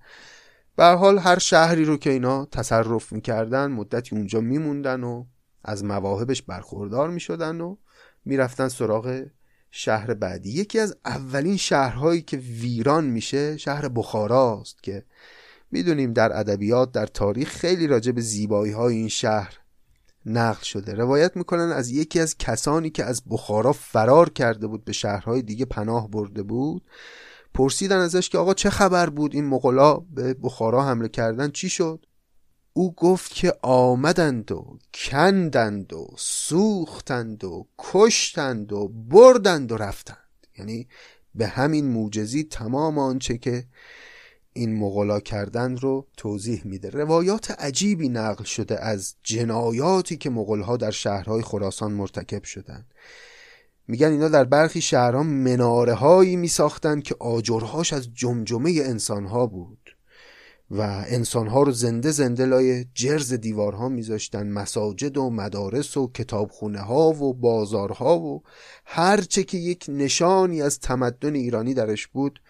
به 0.77 0.85
حال 0.85 1.19
هر 1.19 1.39
شهری 1.39 1.85
رو 1.85 1.97
که 1.97 2.11
اینا 2.11 2.45
تصرف 2.45 3.13
می‌کردن 3.13 3.67
مدتی 3.67 4.17
اونجا 4.17 4.41
میموندن 4.41 5.05
و 5.05 5.25
از 5.65 5.85
مواهبش 5.85 6.43
برخوردار 6.43 7.11
می‌شدن 7.11 7.61
و 7.61 7.77
می‌رفتن 8.25 8.69
سراغ 8.69 9.25
شهر 9.71 10.15
بعدی. 10.15 10.51
یکی 10.51 10.79
از 10.79 10.97
اولین 11.05 11.57
شهرهایی 11.57 12.23
که 12.23 12.37
ویران 12.37 13.05
میشه 13.05 13.57
شهر 13.57 13.89
بخاراست 13.89 14.83
که 14.83 15.05
می‌دونیم 15.71 16.13
در 16.13 16.39
ادبیات 16.39 16.93
در 16.93 17.07
تاریخ 17.07 17.49
خیلی 17.49 17.87
راجع 17.87 18.13
به 18.13 18.21
زیبایی 18.21 18.73
های 18.73 18.97
این 18.97 19.09
شهر 19.09 19.59
نقل 20.27 20.63
شده. 20.63 20.95
روایت 20.95 21.37
می‌کنن 21.37 21.73
از 21.73 21.91
یکی 21.91 22.21
از 22.21 22.39
کسانی 22.39 22.91
که 22.91 23.05
از 23.05 23.23
بخارا 23.31 23.73
فرار 23.73 24.31
کرده 24.31 24.67
بود 24.67 24.85
به 24.85 24.93
شهرهای 24.93 25.43
دیگه 25.43 25.65
پناه 25.65 26.11
برده 26.11 26.43
بود. 26.43 26.83
پرسیدن 27.55 27.99
ازش 27.99 28.29
که 28.29 28.39
آقا 28.39 28.55
چه 28.55 28.71
خبر 28.71 29.11
بود 29.11 29.35
این 29.35 29.47
مغلا 29.47 29.95
به 29.95 30.35
بخارا 30.35 30.85
حمله 30.85 31.09
کردن 31.09 31.51
چی 31.51 31.69
شد؟ 31.69 32.07
او 32.77 32.95
گفت 32.95 33.35
که 33.35 33.55
آمدند 33.63 34.53
و 34.53 34.79
کندند 34.95 35.93
و 35.93 36.09
سوختند 36.17 37.45
و 37.45 37.67
کشتند 37.79 38.73
و 38.73 38.89
بردند 38.89 39.73
و 39.73 39.77
رفتند. 39.77 40.47
یعنی 40.59 40.89
به 41.35 41.47
همین 41.47 41.87
موجزی 41.87 42.45
تمام 42.45 42.99
آنچه 42.99 43.39
که 43.39 43.65
این 44.53 44.77
مغلا 44.77 45.21
کردن 45.21 45.77
رو 45.77 46.07
توضیح 46.17 46.63
میده. 46.65 46.91
روایات 46.91 47.51
عجیبی 47.51 48.09
نقل 48.09 48.45
شده 48.45 48.85
از 48.85 49.15
جنایاتی 49.23 50.17
که 50.17 50.31
مغلها 50.31 50.77
در 50.77 50.91
شهرهای 50.91 51.43
خراسان 51.43 51.93
مرتکب 51.93 52.45
شدند. 52.45 52.87
میگن 53.89 54.11
اینا 54.11 54.29
در 54.29 54.45
برخی 54.45 54.81
شهرها 54.81 55.23
مناره 55.23 55.95
هایی 55.95 56.37
می 56.37 56.49
که 57.05 57.17
آجرهاش 57.21 57.93
از 57.93 58.15
جمجمه 58.15 58.71
انسانها 58.85 59.47
بود. 59.47 59.84
و 60.71 61.05
انسانها 61.07 61.63
رو 61.63 61.73
زنده 61.73 62.11
زنده 62.11 62.47
لای 62.47 62.85
جرز 62.95 63.33
دیوارها 63.33 63.89
میذاشتن 63.89 64.49
مساجد 64.53 65.17
و 65.17 65.31
مدارس 65.31 65.97
و 65.97 66.11
کتابخونه 66.15 66.81
ها 66.81 67.09
و 67.09 67.35
بازارها 67.35 68.19
و 68.19 68.43
هرچه 68.85 69.45
که 69.45 69.59
یک 69.59 69.85
نشانی 69.89 70.63
از 70.63 70.79
تمدن 70.79 71.35
ایرانی 71.35 71.75
درش 71.75 72.07
بود 72.07 72.41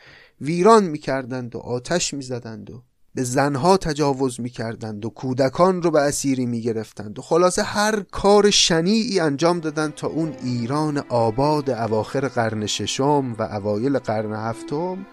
ویران 0.40 0.84
می‌کردند 0.84 1.56
و 1.56 1.58
آتش 1.58 2.14
می‌زدند 2.14 2.70
و 2.70 2.82
به 3.14 3.22
زنها 3.22 3.76
تجاوز 3.76 4.40
می‌کردند 4.40 5.04
و 5.04 5.10
کودکان 5.10 5.82
رو 5.82 5.90
به 5.90 6.00
اسیری 6.00 6.46
می‌گرفتند 6.46 7.18
و 7.18 7.22
خلاصه 7.22 7.62
هر 7.62 8.00
کار 8.00 8.50
شنیعی 8.50 9.20
انجام 9.20 9.60
دادند 9.60 9.94
تا 9.94 10.06
اون 10.06 10.34
ایران 10.44 10.98
آباد 11.08 11.70
اواخر 11.70 12.28
قرن 12.28 12.66
ششم 12.66 13.36
و 13.38 13.42
اوایل 13.42 13.98
قرن 13.98 14.32
هفتم 14.32 15.06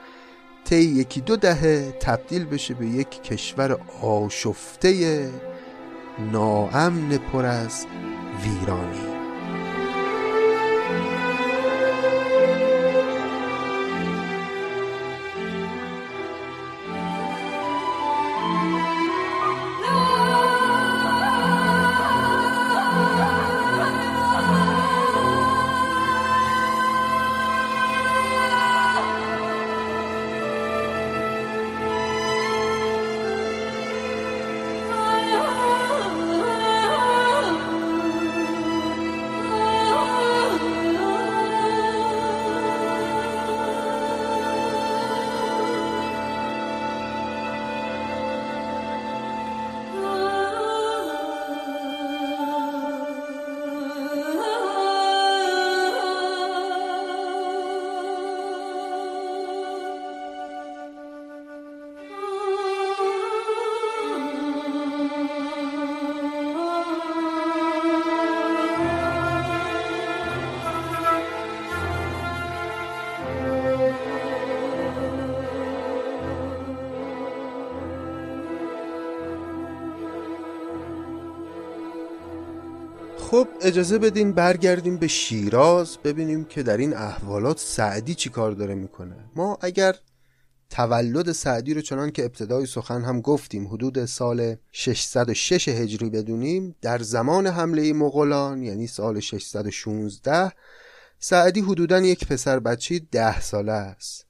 طی 0.72 0.84
یکی 0.84 1.22
دو 1.22 1.36
دهه 1.36 1.92
تبدیل 2.00 2.46
بشه 2.46 2.74
به 2.74 2.86
یک 2.88 3.24
کشور 3.24 3.78
آشفته 4.02 5.30
ناامن 6.32 7.18
پر 7.18 7.46
از 7.46 7.86
ویرانی. 8.44 9.11
خب 83.32 83.48
اجازه 83.62 83.98
بدین 83.98 84.32
برگردیم 84.32 84.98
به 84.98 85.08
شیراز 85.08 85.98
ببینیم 86.04 86.46
که 86.46 86.64
در 86.64 86.78
این 86.78 86.94
احوالات 86.94 87.60
سعدی 87.60 88.16
چی 88.16 88.30
کار 88.30 88.52
داره 88.52 88.76
می‌کنه. 88.76 89.16
ما 89.36 89.58
اگر 89.62 89.96
تولد 90.70 91.32
سعدی 91.32 91.74
رو 91.74 91.82
چنان 91.82 92.12
که 92.12 92.26
ابتدای 92.26 92.66
سخن 92.66 93.02
هم 93.02 93.22
گفتیم 93.22 93.68
حدود 93.68 94.06
سال 94.06 94.56
606 94.72 95.68
هجری 95.68 96.10
بدونیم 96.10 96.76
در 96.82 97.00
زمان 97.00 97.48
حمله 97.48 97.94
مغولان 97.94 98.64
یعنی 98.64 98.88
سال 98.88 99.20
616 99.20 100.52
سعدی 101.20 101.62
حدودا 101.62 102.00
یک 102.00 102.28
پسر 102.28 102.60
بچه 102.60 103.02
ده 103.12 103.42
ساله 103.42 103.72
است. 103.72 104.26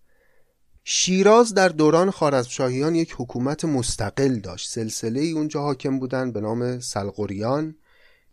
شیراز 0.84 1.54
در 1.54 1.70
دوران 1.70 2.12
خارزمشاهیان 2.12 2.96
یک 2.96 3.16
حکومت 3.18 3.66
مستقل 3.66 4.40
داشت. 4.40 4.70
سلسله 4.70 5.20
ای 5.20 5.32
اونجا 5.32 5.62
حاکم 5.62 6.00
بودن 6.00 6.32
به 6.32 6.42
نام 6.42 6.80
سلقریان 6.80 7.76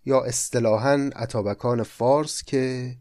یا 0.09 0.21
اصطلاحا 0.21 1.11
اتابکان 1.17 1.83
فارس 1.83 2.43
که 2.43 2.95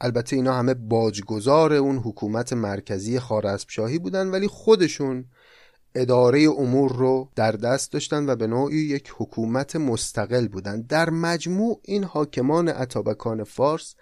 البته 0.00 0.36
اینا 0.36 0.54
همه 0.54 0.74
باجگذار 0.74 1.72
اون 1.72 1.96
حکومت 1.96 2.52
مرکزی 2.52 3.18
خارزمشاهی 3.18 3.98
بودن 3.98 4.30
ولی 4.30 4.48
خودشون 4.48 5.24
اداره 5.94 6.48
امور 6.58 6.96
رو 6.96 7.30
در 7.36 7.52
دست 7.52 7.92
داشتن 7.92 8.28
و 8.28 8.36
به 8.36 8.46
نوعی 8.46 8.76
یک 8.76 9.12
حکومت 9.16 9.76
مستقل 9.76 10.48
بودن. 10.48 10.80
در 10.80 11.10
مجموع 11.10 11.80
این 11.84 12.04
حاکمان 12.04 12.68
اتابکان 12.68 13.44
فارس 13.44 13.94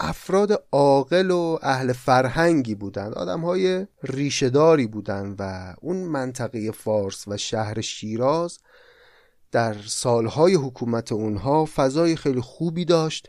افراد 0.00 0.64
عاقل 0.72 1.30
و 1.30 1.58
اهل 1.62 1.92
فرهنگی 1.92 2.74
بودند 2.74 3.14
آدم 3.14 3.40
های 3.40 3.86
ریشهداری 4.02 4.86
بودند 4.86 5.36
و 5.38 5.74
اون 5.80 5.96
منطقه 5.96 6.70
فارس 6.70 7.28
و 7.28 7.36
شهر 7.36 7.80
شیراز 7.80 8.58
در 9.52 9.76
سالهای 9.86 10.54
حکومت 10.54 11.12
اونها 11.12 11.68
فضای 11.74 12.16
خیلی 12.16 12.40
خوبی 12.40 12.84
داشت. 12.84 13.28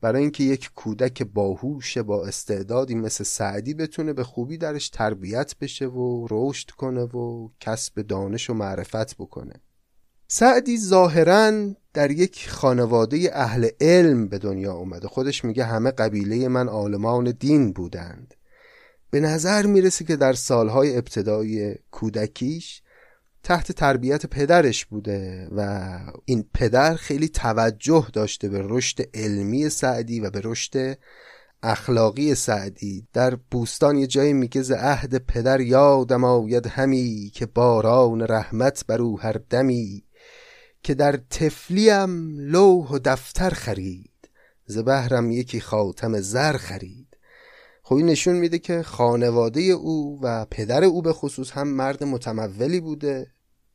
برای 0.00 0.22
اینکه 0.22 0.44
یک 0.44 0.70
کودک 0.74 1.22
باهوش 1.22 1.98
با 1.98 2.26
استعدادی 2.26 2.94
مثل 2.94 3.24
سعدی 3.24 3.74
بتونه 3.74 4.12
به 4.12 4.24
خوبی 4.24 4.58
درش 4.58 4.88
تربیت 4.88 5.54
بشه 5.60 5.86
و 5.86 6.26
رشد 6.30 6.70
کنه 6.70 7.02
و 7.02 7.48
کسب 7.60 8.02
دانش 8.02 8.50
و 8.50 8.54
معرفت 8.54 9.16
بکنه. 9.16 9.54
سعدی 10.28 10.78
ظاهرا 10.78 11.70
در 11.94 12.10
یک 12.10 12.48
خانواده 12.48 13.30
اهل 13.32 13.68
علم 13.80 14.28
به 14.28 14.38
دنیا 14.38 14.72
اومده. 14.72 15.08
خودش 15.08 15.44
میگه 15.44 15.64
همه 15.64 15.90
قبیله 15.90 16.48
من 16.48 16.68
عالمان 16.68 17.30
دین 17.30 17.72
بودند. 17.72 18.34
به 19.10 19.20
نظر 19.20 19.66
می‌رسه 19.66 20.04
که 20.04 20.16
در 20.16 20.32
سالهای 20.32 20.96
ابتدایی 20.96 21.74
کودکیش 21.90 22.82
تحت 23.42 23.72
تربیت 23.72 24.26
پدرش 24.26 24.84
بوده 24.84 25.48
و 25.56 25.88
این 26.24 26.44
پدر 26.54 26.94
خیلی 26.94 27.28
توجه 27.28 28.06
داشته 28.12 28.48
به 28.48 28.62
رشد 28.64 28.98
علمی 29.14 29.68
سعدی 29.68 30.20
و 30.20 30.30
به 30.30 30.40
رشد 30.44 30.98
اخلاقی 31.62 32.34
سعدی. 32.34 33.08
در 33.12 33.34
بوستان 33.50 33.96
یه 33.96 34.06
جایی 34.06 34.32
میگه 34.32 34.62
ز 34.62 34.70
عهد 34.70 35.16
پدر 35.16 35.60
یادم 35.60 36.24
آید 36.24 36.66
همی 36.66 37.30
که 37.34 37.46
باران 37.46 38.22
رحمت 38.22 38.84
بر 38.86 39.02
او 39.02 39.20
هر 39.20 39.36
دمی 39.50 40.04
که 40.82 40.94
در 40.94 41.20
تفلیم 41.30 42.38
لوح 42.38 42.88
و 42.88 42.98
دفتر 43.04 43.50
خرید 43.50 44.10
ز 44.66 44.78
بهرم 44.78 45.30
یکی 45.30 45.60
خاتم 45.60 46.20
زر 46.20 46.56
خرید. 46.56 47.09
خب 47.90 47.96
این 47.96 48.06
نشون 48.06 48.36
میده 48.36 48.58
که 48.58 48.82
خانواده 48.82 49.60
او 49.60 50.18
و 50.22 50.46
پدر 50.50 50.84
او 50.84 51.02
به 51.02 51.12
خصوص 51.12 51.50
هم 51.50 51.68
مرد 51.68 52.04
متمولی 52.04 52.80
بوده 52.80 53.26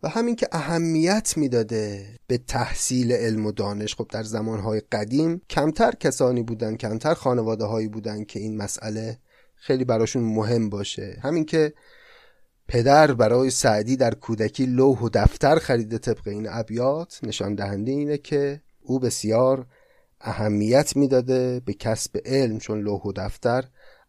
و 0.04 0.10
همین 0.10 0.36
که 0.36 0.48
اهمیت 0.52 1.34
می‌داده 1.38 2.06
به 2.28 2.38
تحصیل 2.38 3.12
علم 3.12 3.46
و 3.46 3.52
دانش. 3.52 3.96
خب 3.96 4.08
در 4.12 4.24
زمانهای 4.24 4.82
قدیم 4.92 5.42
کمتر 5.50 5.92
کسانی 5.92 6.44
بودن 6.44 6.76
کمتر 6.76 7.14
خانواده 7.14 7.64
هایی 7.64 7.88
بودن 7.88 8.24
که 8.24 8.40
این 8.40 8.58
مسئله 8.58 9.18
خیلی 9.56 9.86
براشون 9.86 10.24
مهم 10.24 10.70
باشه. 10.70 11.20
همین 11.22 11.46
که 11.46 11.74
پدر 12.68 13.14
برای 13.14 13.50
سعدی 13.50 13.98
در 13.98 14.14
کودکی 14.14 14.66
لوح 14.66 15.00
و 15.00 15.10
دفتر 15.14 15.56
خریده 15.56 15.98
طبق 15.98 16.28
این 16.28 16.48
ابیات 16.50 17.20
نشان 17.24 17.56
دهنده 17.56 17.92
اینه 17.92 18.18
که 18.18 18.62
او 18.82 19.00
بسیار 19.00 19.66
اهمیت 20.22 20.96
می‌داده 20.96 21.62
به 21.66 21.74
کسب 21.74 22.18
علم 22.26 22.60
چون 22.60 22.82
لوح 22.82 23.02
و 23.02 23.12
دفتر 23.16 23.66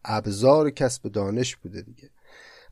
ابزار 0.07 0.69
کسب 0.69 1.11
دانش 1.11 1.55
بوده 1.55 1.81
دیگه. 1.81 2.09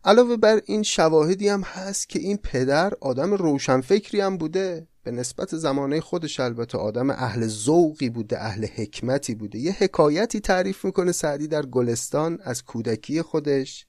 علاوه 0.05 0.37
بر 0.37 0.61
این 0.65 0.83
شواهدی 0.83 1.47
هم 1.47 1.61
هست 1.61 2.09
که 2.09 2.19
این 2.19 2.37
پدر 2.37 2.93
آدم 3.01 3.33
روشنفکری 3.33 4.21
هم 4.21 4.37
بوده. 4.37 4.87
به 5.03 5.11
نسبت 5.11 5.55
زمانه 5.55 6.01
خودش 6.01 6.39
البته 6.39 6.77
آدم 6.77 7.09
اهل 7.09 7.47
ذوقی 7.47 8.09
بوده 8.09 8.41
اهل 8.41 8.65
حکمتی 8.65 9.35
بوده. 9.35 9.59
یه 9.59 9.71
حکایتی 9.79 10.39
تعریف 10.39 10.85
می‌کنه 10.85 11.11
سعدی 11.11 11.47
در 11.47 11.65
گلستان 11.65 12.39
از 12.43 12.63
کودکی 12.63 13.21
خودش. 13.21 13.85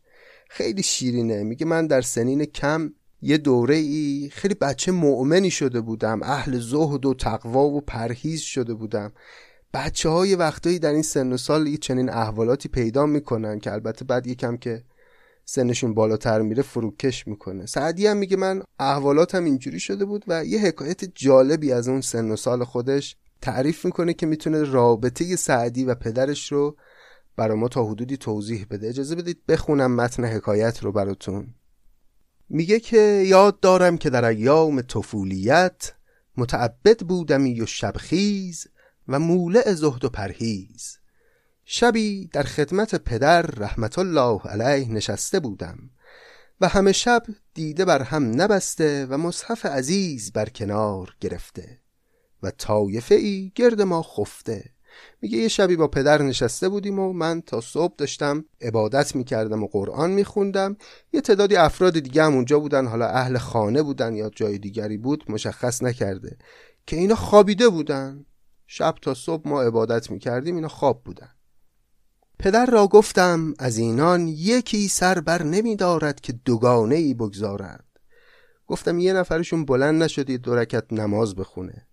خیلی 0.49 0.83
شیرینه. 0.83 1.43
میگه 1.43 1.67
من 1.67 1.87
در 1.87 2.01
سنین 2.01 2.45
کم 2.45 2.93
یه 3.23 3.39
دوره 3.39 3.77
ای 3.77 4.31
خیلی 4.33 4.55
بچه 4.55 4.93
مؤمنی 4.93 5.51
شده 5.51 5.81
بودم. 5.81 6.23
اهل 6.23 6.59
زهد 6.59 7.07
و 7.07 7.15
تقوا 7.15 7.65
و 7.65 7.81
پرهیز 7.81 8.41
شده 8.41 8.75
بودم. 8.75 9.13
بچه 9.77 10.09
های 10.09 10.35
وقتایی 10.35 10.79
در 10.79 10.93
این 10.93 11.03
سن 11.03 11.33
و 11.33 11.37
سال 11.37 11.67
یه 11.67 11.77
چنین 11.77 12.11
احوالاتی 12.11 12.69
پیدا 12.69 13.07
می‌کنن 13.07 13.59
که 13.59 13.73
البته 13.73 14.05
بعد 14.05 14.27
یکم 14.27 14.57
که 14.57 14.85
سنشون 15.45 15.95
بالاتر 15.95 16.41
میره 16.41 16.63
فروکش 16.63 17.27
می‌کنه. 17.29 17.67
سعدی 17.67 18.07
هم 18.07 18.17
میگه 18.17 18.37
من 18.37 18.63
احوالاتم 18.79 19.45
اینجوری 19.45 19.81
شده 19.81 20.05
بود 20.05 20.25
و 20.29 20.45
یه 20.45 20.61
حکایت 20.61 21.05
جالبی 21.05 21.73
از 21.73 21.89
اون 21.89 22.01
سن 22.01 22.31
و 22.31 22.37
سال 22.37 22.65
خودش 22.65 23.17
تعریف 23.43 23.85
می‌کنه 23.85 24.15
که 24.15 24.27
می‌تونه 24.27 24.63
رابطه 24.63 25.37
سعدی 25.37 25.85
و 25.85 25.95
پدرش 25.95 26.53
رو 26.53 26.77
برای 27.37 27.59
ما 27.59 27.69
تا 27.69 27.85
حدودی 27.85 28.17
توضیح 28.17 28.67
بده. 28.71 28.89
اجازه 28.89 29.15
بدید 29.15 29.47
بخونم 29.49 29.95
متن 29.95 30.25
حکایت 30.25 30.83
رو 30.83 30.93
براتون. 30.93 31.55
میگه 32.49 32.81
که 32.81 33.25
یاد 33.27 33.61
دارم 33.61 33.99
که 33.99 34.11
در 34.11 34.25
ایام 34.25 34.83
طفولیت 34.83 35.93
متعبد 36.37 37.01
بودمی 37.01 37.61
و 37.61 37.67
شبخیز 37.67 38.67
و 39.09 39.19
مولع 39.19 39.73
زهد 39.75 40.05
و 40.05 40.09
پرهیز. 40.09 40.99
شبی 41.65 42.31
در 42.33 42.43
خدمت 42.43 42.95
پدر 42.95 43.43
رحمت 43.43 43.99
الله 43.99 44.41
علیه 44.41 44.93
نشسته 44.93 45.41
بودم 45.41 45.79
و 46.61 46.69
همه 46.69 46.93
شب 46.93 47.23
دیده 47.55 47.85
بر 47.85 48.03
هم 48.03 48.43
نبسته 48.43 49.07
و 49.11 49.19
مصحف 49.19 49.67
عزیز 49.67 50.33
بر 50.33 50.49
کنار 50.49 51.17
گرفته 51.21 51.79
و 52.43 52.51
طایفه 52.51 53.15
ای 53.15 53.53
گرد 53.55 53.83
ما 53.83 54.03
خفته. 54.03 54.65
میگه 55.23 55.39
یه 55.39 55.49
شبی 55.49 55.77
با 55.77 55.89
پدر 55.89 56.23
نشسته 56.23 56.69
بودیم 56.69 56.99
و 56.99 57.13
من 57.13 57.41
تا 57.41 57.61
صبح 57.61 57.95
داشتم 57.99 58.45
عبادت 58.61 59.17
می‌کردم 59.17 59.63
و 59.63 59.67
قرآن 59.67 60.11
میخوندم. 60.11 60.77
یه 61.13 61.21
تعدادی 61.21 61.57
افراد 61.57 61.99
دیگه 61.99 62.23
هم 62.23 62.35
اونجا 62.35 62.61
بودن 62.61 62.87
حالا 62.87 63.07
اهل 63.07 63.39
خانه 63.39 63.83
بودن 63.83 64.15
یا 64.15 64.31
جای 64.37 64.59
دیگری 64.59 64.97
بود 64.97 65.25
مشخص 65.29 65.83
نکرده 65.83 66.37
که 66.87 66.97
اینا 66.97 67.15
خوابیده 67.15 67.69
بودن. 67.69 68.27
شب 68.67 68.95
تا 69.03 69.15
صبح 69.15 69.49
ما 69.49 69.63
عبادت 69.63 70.11
می‌کردیم 70.11 70.55
اینا 70.55 70.69
خواب 70.69 71.05
بودن. 71.05 71.31
پدر 72.39 72.67
را 72.67 72.87
گفتم 72.87 73.55
از 73.59 73.79
اینان 73.79 74.29
یکی 74.29 74.89
سر 74.89 75.21
بر 75.21 75.43
نمی 75.43 75.77
دارد 75.77 76.21
که 76.21 76.33
دوگانه 76.33 76.95
ای 76.95 77.15
بگذارد 77.15 77.85
گفتم 78.67 78.99
یه 78.99 79.13
نفرشون 79.13 79.65
بلند 79.65 80.03
نشدید 80.03 80.41
دو 80.41 80.65
نماز 80.91 81.35
بخونه. 81.35 81.87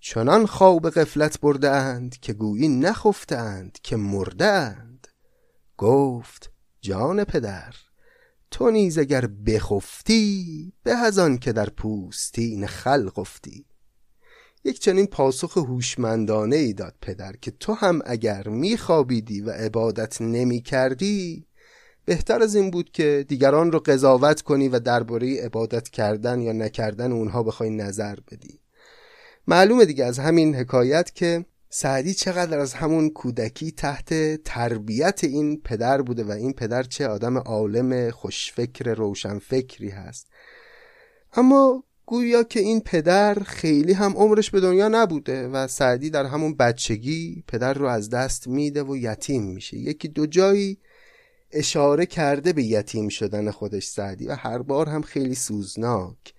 چنان 0.00 0.46
خواب 0.46 0.90
غفلت 0.90 1.40
برده 1.40 1.70
اند 1.70 2.18
که 2.18 2.32
گویی 2.32 2.68
نخفته 2.68 3.36
اند 3.36 3.78
که 3.82 3.96
مرده 3.96 4.46
اند 4.46 5.08
گفت 5.78 6.52
جان 6.80 7.24
پدر 7.24 7.74
تو 8.50 8.70
نیز 8.70 8.98
اگر 8.98 9.26
بخفتی 9.26 10.72
به 10.82 10.96
هزان 10.96 11.38
که 11.38 11.52
در 11.52 11.70
پوستین 11.70 12.66
خلق 12.66 13.18
افتی. 13.18 13.66
یک 14.64 14.78
چنین 14.78 15.06
پاسخ 15.06 15.58
هوشمندانه 15.58 16.56
ای 16.56 16.72
داد 16.72 16.94
پدر 17.00 17.32
که 17.40 17.50
تو 17.50 17.72
هم 17.72 18.00
اگر 18.06 18.48
میخوابیدی 18.48 19.40
و 19.40 19.50
عبادت 19.50 20.22
نمی 20.22 20.60
کردی 20.60 21.46
بهتر 22.04 22.42
از 22.42 22.54
این 22.54 22.70
بود 22.70 22.90
که 22.90 23.24
دیگران 23.28 23.72
رو 23.72 23.78
قضاوت 23.78 24.42
کنی 24.42 24.68
و 24.68 24.78
درباره 24.78 25.40
عبادت 25.40 25.88
کردن 25.88 26.40
یا 26.40 26.52
نکردن 26.52 27.12
اونها 27.12 27.42
بخوای 27.42 27.70
نظر 27.70 28.16
بدی. 28.30 28.60
معلومه 29.46 29.84
دیگه 29.84 30.04
از 30.04 30.18
همین 30.18 30.54
حکایت 30.54 31.14
که 31.14 31.44
سعدی 31.68 32.14
چقدر 32.14 32.58
از 32.58 32.74
همون 32.74 33.10
کودکی 33.10 33.72
تحت 33.72 34.42
تربیت 34.42 35.24
این 35.24 35.60
پدر 35.60 36.02
بوده 36.02 36.24
و 36.24 36.30
این 36.30 36.52
پدر 36.52 36.82
چه 36.82 37.08
آدم 37.08 37.38
عالم 37.38 38.10
خوشفکر 38.10 38.94
روشنفکری 38.94 39.88
هست. 39.88 40.26
اما 41.32 41.84
گویا 42.06 42.42
که 42.42 42.60
این 42.60 42.80
پدر 42.80 43.34
خیلی 43.34 43.92
هم 43.92 44.12
عمرش 44.12 44.50
به 44.50 44.60
دنیا 44.60 44.88
نبوده 44.88 45.48
و 45.48 45.66
سعدی 45.66 46.10
در 46.10 46.26
همون 46.26 46.54
بچگی 46.54 47.44
پدر 47.48 47.74
رو 47.74 47.86
از 47.86 48.10
دست 48.10 48.48
میده 48.48 48.82
و 48.82 48.96
یتیم 48.96 49.42
میشه. 49.42 49.76
یکی 49.76 50.08
دو 50.08 50.26
جایی 50.26 50.78
اشاره 51.50 52.06
کرده 52.06 52.52
به 52.52 52.62
یتیم 52.62 53.08
شدن 53.08 53.50
خودش 53.50 53.86
سعدی 53.86 54.26
و 54.26 54.34
هر 54.34 54.58
بار 54.58 54.88
هم 54.88 55.02
خیلی 55.02 55.34
سوزناک. 55.34 56.34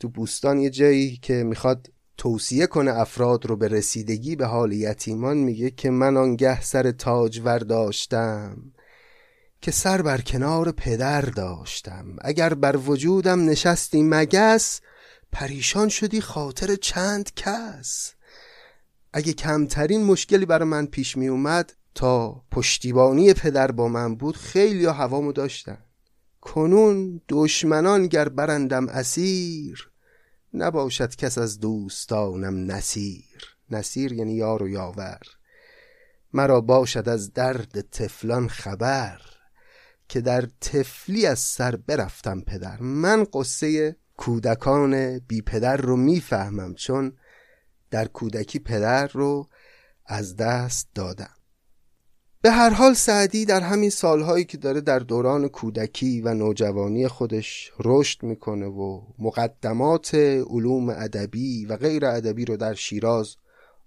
تو 0.00 0.08
بوستان 0.08 0.58
یه 0.58 0.70
جایی 0.70 1.16
که 1.16 1.34
می‌خواد 1.34 1.90
توصیه 2.16 2.66
کنه 2.66 2.98
افراد 3.00 3.46
رو 3.46 3.56
به 3.56 3.68
رسیدگی 3.68 4.36
به 4.36 4.46
حال 4.46 4.72
یتیمان 4.72 5.36
میگه 5.36 5.70
که 5.70 5.90
من 5.90 6.16
آنگه 6.16 6.60
سر 6.60 6.90
تاج 6.90 7.42
داشتم 7.42 8.73
که 9.64 9.70
سر 9.70 10.02
بر 10.02 10.20
کنار 10.20 10.72
پدر 10.72 11.20
داشتم. 11.20 12.16
اگر 12.20 12.54
بر 12.54 12.76
وجودم 12.76 13.44
نشستی 13.44 14.02
مگس 14.02 14.80
پریشان 15.32 15.88
شدی 15.88 16.20
خاطر 16.20 16.74
چند 16.74 17.34
کس. 17.34 18.14
اگه 19.12 19.32
کمترین 19.32 20.04
مشکلی 20.04 20.46
برای 20.46 20.68
من 20.68 20.86
پیش 20.86 21.16
می 21.16 21.28
اومد 21.28 21.72
تا 21.94 22.42
پشتیبانی 22.50 23.34
پدر 23.34 23.70
با 23.70 23.88
من 23.88 24.14
بود 24.14 24.36
خیلی 24.36 24.86
هوامو 24.86 25.32
داشتن. 25.32 25.78
کنون 26.40 27.20
دشمنان 27.28 28.06
گر 28.06 28.28
برندم 28.28 28.88
اسیر 28.88 29.90
نباشد 30.54 31.16
کس 31.16 31.38
از 31.38 31.60
دوستانم 31.60 32.72
نسیر 32.72 33.56
نسیر 33.70 34.12
یعنی 34.12 34.34
یار 34.34 34.62
و 34.62 34.68
یاور. 34.68 35.20
مرا 36.32 36.60
باشد 36.60 37.08
از 37.08 37.32
درد 37.32 37.90
تفلان 37.90 38.48
خبر. 38.48 39.33
که 40.08 40.20
در 40.20 40.48
تفلی 40.60 41.26
از 41.26 41.38
سر 41.38 41.76
برفتم 41.76 42.40
پدر. 42.40 42.80
من 42.80 43.26
قصه 43.32 43.96
کودکان 44.16 45.18
بی 45.18 45.42
پدر 45.42 45.76
رو 45.76 45.96
می‌فهمم 45.96 46.74
چون 46.74 47.12
در 47.90 48.08
کودکی 48.08 48.58
پدر 48.58 49.06
رو 49.06 49.48
از 50.06 50.36
دست 50.36 50.88
دادم. 50.94 51.34
به 52.42 52.50
هر 52.50 52.70
حال 52.70 52.94
سعدی 52.94 53.44
در 53.44 53.60
همین 53.60 53.90
سالهایی 53.90 54.44
که 54.44 54.56
داره 54.56 54.80
در 54.80 54.98
دوران 54.98 55.48
کودکی 55.48 56.20
و 56.20 56.34
نوجوانی 56.34 57.08
خودش 57.08 57.72
رشد 57.84 58.22
می‌کنه 58.22 58.66
و 58.66 59.02
مقدمات 59.18 60.14
علوم 60.50 60.88
ادبی 60.88 61.66
و 61.66 61.76
غیر 61.76 62.06
ادبی 62.06 62.44
رو 62.44 62.56
در 62.56 62.74
شیراز 62.74 63.36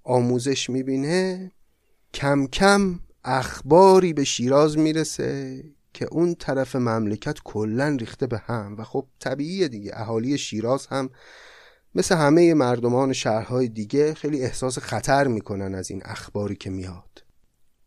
آموزش 0.03 0.69
می‌بینه 0.69 1.51
کم 2.13 2.47
کم 2.47 2.99
اخباری 3.23 4.13
به 4.13 4.23
شیراز 4.23 4.77
می‌رسه 4.77 5.63
که 5.97 6.07
اون 6.11 6.35
طرف 6.35 6.75
مملکت 6.75 7.37
کلا 7.43 7.97
ریخته 7.99 8.27
به 8.27 8.37
هم 8.37 8.75
و 8.77 8.83
خب 8.83 9.07
طبیعیه 9.19 9.67
دیگه 9.67 9.91
اهالی 9.93 10.37
شیراز 10.37 10.87
هم 10.87 11.09
مثل 11.95 12.15
همه 12.15 12.53
مردمان 12.53 13.13
شهرهای 13.13 13.67
دیگه 13.67 14.13
خیلی 14.13 14.41
احساس 14.41 14.79
خطر 14.79 15.27
می‌کنن 15.27 15.75
از 15.75 15.91
این 15.91 16.01
اخباری 16.05 16.55
که 16.55 16.69
میاد. 16.69 17.23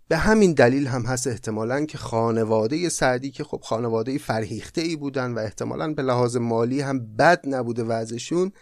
به 0.09 0.17
همین 0.17 0.53
دلیل 0.53 0.87
هم 0.87 1.03
هست 1.03 1.27
احتمالا 1.27 1.85
که 1.85 1.99
خانواده 1.99 2.89
سعدی 2.89 3.31
که 3.31 3.45
خب 3.45 3.61
خانواده 3.63 4.19
فرهیخته 4.19 4.81
ای 4.81 4.97
بودن 4.97 5.33
و 5.33 5.39
احتمالا 5.39 5.95
به 5.95 6.03
لحاظ 6.03 6.37
مالی 6.37 6.81
هم 6.81 7.17
بد 7.17 7.41
نبوده 7.45 7.85
وضعشون 7.85 8.53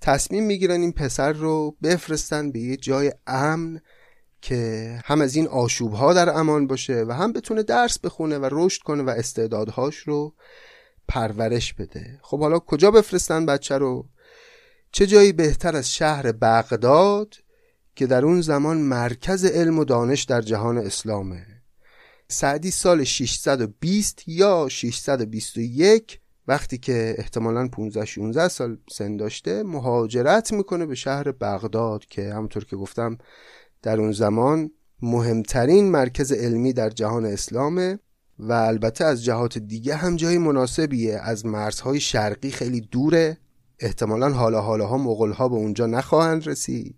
تصمیم 0.00 0.44
می‌گیرن 0.44 0.80
این 0.80 0.92
پسر 0.92 1.32
رو 1.32 1.76
بفرستن 1.82 2.52
به 2.52 2.60
یه 2.60 2.76
جای 2.76 3.12
امن 3.26 3.80
که 4.40 5.00
هم 5.04 5.20
از 5.20 5.36
این 5.36 5.48
آشوب 5.48 5.92
ها 5.92 6.14
در 6.14 6.38
امان 6.38 6.66
باشه 6.66 7.04
و 7.08 7.12
هم 7.12 7.32
بتونه 7.32 7.62
درس 7.62 7.98
بخونه 7.98 8.38
و 8.38 8.48
رشد 8.52 8.82
کنه 8.82 9.02
و 9.02 9.10
استعدادهاش 9.10 9.96
رو 9.96 10.34
پرورش 11.08 11.74
بده. 11.74 12.18
خب 12.22 12.40
حالا 12.40 12.58
کجا 12.58 12.90
بفرستن 12.90 13.46
بچه 13.46 13.78
رو؟ 13.78 14.08
چه 14.92 15.06
جایی 15.06 15.32
بهتر 15.32 15.76
از 15.76 15.94
شهر 15.94 16.32
بغداد 16.32 17.34
که 17.96 18.06
در 18.06 18.24
اون 18.24 18.40
زمان 18.40 18.76
مرکز 18.76 19.44
علم 19.44 19.78
و 19.78 19.84
دانش 19.84 20.22
در 20.22 20.40
جهان 20.40 20.78
اسلامه؟ 20.78 21.46
سعدی 22.28 22.70
سال 22.70 23.04
620 23.04 24.22
یا 24.26 24.68
621 24.68 26.20
وقتی 26.48 26.78
که 26.78 27.14
احتمالا 27.18 27.68
15 27.68 28.04
16 28.04 28.48
سال 28.48 28.78
سن 28.90 29.16
داشته 29.16 29.62
مهاجرت 29.62 30.52
می‌کنه 30.52 30.86
به 30.86 30.94
شهر 30.94 31.32
بغداد 31.32 32.04
که 32.04 32.34
همونطور 32.34 32.64
که 32.64 32.76
گفتم 32.76 33.18
در 33.82 34.00
اون 34.00 34.12
زمان 34.12 34.70
مهمترین 35.02 35.90
مرکز 35.90 36.32
علمی 36.32 36.72
در 36.72 36.90
جهان 36.90 37.24
اسلامه 37.24 37.98
و 38.38 38.52
البته 38.52 39.04
از 39.04 39.24
جهات 39.24 39.58
دیگه 39.58 39.96
هم 39.96 40.16
جای 40.16 40.38
مناسبیه. 40.38 41.18
از 41.18 41.46
مرزهای 41.46 42.00
شرقی 42.00 42.50
خیلی 42.50 42.80
دوره. 42.80 43.38
احتمالا 43.78 44.30
حالا 44.30 44.60
حالاها 44.60 44.98
مغلها 44.98 45.48
به 45.48 45.54
اونجا 45.54 45.86
نخواهند 45.86 46.46
رسید. 46.46 46.96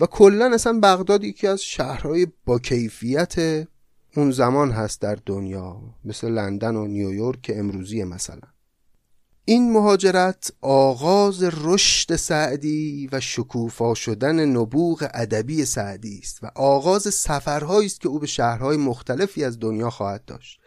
و 0.00 0.06
کلا 0.06 0.54
اصلا 0.54 0.80
بغداد 0.82 1.24
یکی 1.24 1.46
از 1.46 1.62
شهرهای 1.62 2.26
با 2.44 2.58
کیفیت 2.58 3.66
اون 4.16 4.30
زمان 4.30 4.70
هست 4.70 5.00
در 5.00 5.18
دنیا 5.26 5.80
مثل 6.04 6.28
لندن 6.28 6.76
و 6.76 6.86
نیویورک 6.86 7.50
امروزی 7.54 8.04
مثلا. 8.04 8.51
این 9.44 9.72
مهاجرت 9.72 10.52
آغاز 10.60 11.42
رشد 11.42 12.16
سعدی 12.16 13.08
و 13.12 13.20
شکوفا 13.20 13.94
شدن 13.94 14.44
نبوغ 14.44 15.08
ادبی 15.14 15.64
سعدی 15.64 16.18
است 16.22 16.44
و 16.44 16.50
آغاز 16.54 17.14
سفرهایی 17.14 17.86
است 17.86 18.00
که 18.00 18.08
او 18.08 18.18
به 18.18 18.26
شهرهای 18.26 18.76
مختلفی 18.76 19.44
از 19.44 19.60
دنیا 19.60 19.90
خواهد 19.90 20.24
داشت. 20.24 20.60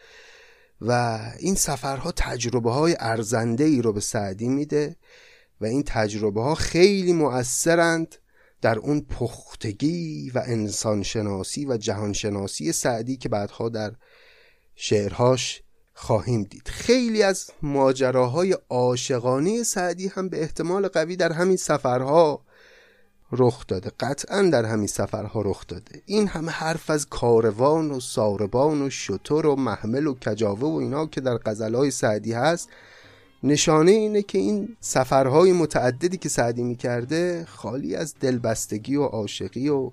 و 0.81 1.19
این 1.39 1.55
سفرها 1.55 2.11
تجربه 2.11 2.71
های 2.71 2.95
ارزنده 2.99 3.63
ای 3.63 3.81
رو 3.81 3.93
به 3.93 4.01
سعدی 4.01 4.49
میده 4.49 4.95
و 5.61 5.65
این 5.65 5.83
تجربه 5.85 6.41
ها 6.41 6.55
خیلی 6.55 7.13
مؤثرند 7.13 8.15
در 8.61 8.79
اون 8.79 9.01
پختگی 9.01 10.31
و 10.35 10.43
انسانشناسی 10.45 11.65
و 11.65 11.77
جهانشناسی 11.77 12.71
سعدی 12.71 13.17
که 13.17 13.29
بعدها 13.29 13.69
در 13.69 13.93
شعرهاش 14.75 15.61
خواهیم 15.97 16.43
دید. 16.43 16.67
خیلی 16.67 17.23
از 17.23 17.51
ماجراهای 17.61 18.57
عاشقانه 18.69 19.63
سعدی 19.63 20.07
هم 20.07 20.29
به 20.29 20.41
احتمال 20.41 20.87
قوی 20.87 21.15
در 21.15 21.31
همین 21.31 21.57
سفرها 21.57 22.41
رخ 23.31 23.67
داده. 23.67 23.91
قطعا 23.99 24.41
در 24.41 24.65
همین 24.65 24.87
سفرها 24.87 25.41
رخ 25.41 25.67
داده. 25.67 26.01
این 26.05 26.27
همه 26.27 26.51
حرف 26.51 26.89
از 26.89 27.09
کاروان 27.09 27.91
و 27.91 27.99
ساربان 27.99 28.81
و 28.81 28.89
شتر 28.89 29.45
و 29.45 29.55
محمل 29.55 30.07
و 30.07 30.13
کجاوه 30.13 30.69
و 30.69 30.75
اینا 30.75 31.05
که 31.05 31.21
در 31.21 31.37
غزلهای 31.37 31.91
سعدی 31.91 32.33
هست 32.33 32.69
نشانه 33.43 33.91
اینه 33.91 34.21
که 34.21 34.37
این 34.37 34.77
سفرهای 34.79 35.51
متعددی 35.51 36.17
که 36.17 36.29
سعدی 36.29 36.63
می‌کرده 36.63 37.45
خالی 37.49 37.95
از 37.95 38.15
دلبستگی 38.19 38.95
و 38.95 39.03
عاشقی 39.03 39.69
و 39.69 39.91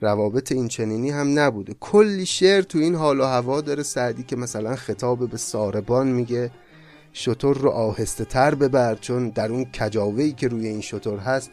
روابط 0.00 0.52
این 0.52 0.68
چنینی 0.68 1.10
هم 1.10 1.38
نبوده. 1.38 1.74
کلی 1.80 2.26
شعر 2.26 2.62
تو 2.62 2.78
این 2.78 2.94
حال 2.94 3.20
و 3.20 3.24
هوا 3.24 3.60
داره. 3.60 3.82
سعدی 3.82 4.22
که 4.22 4.36
مثلا 4.36 4.76
خطاب 4.76 5.30
به 5.30 5.36
ساربان 5.36 6.06
میگه 6.06 6.50
شطور 7.12 7.58
رو 7.58 7.70
آهسته 7.70 8.24
تر 8.24 8.54
ببر 8.54 8.94
چون 8.94 9.28
در 9.28 9.52
اون 9.52 9.64
کجاوهی 9.64 10.32
که 10.32 10.48
روی 10.48 10.68
این 10.68 10.80
شطور 10.80 11.18
هست 11.18 11.50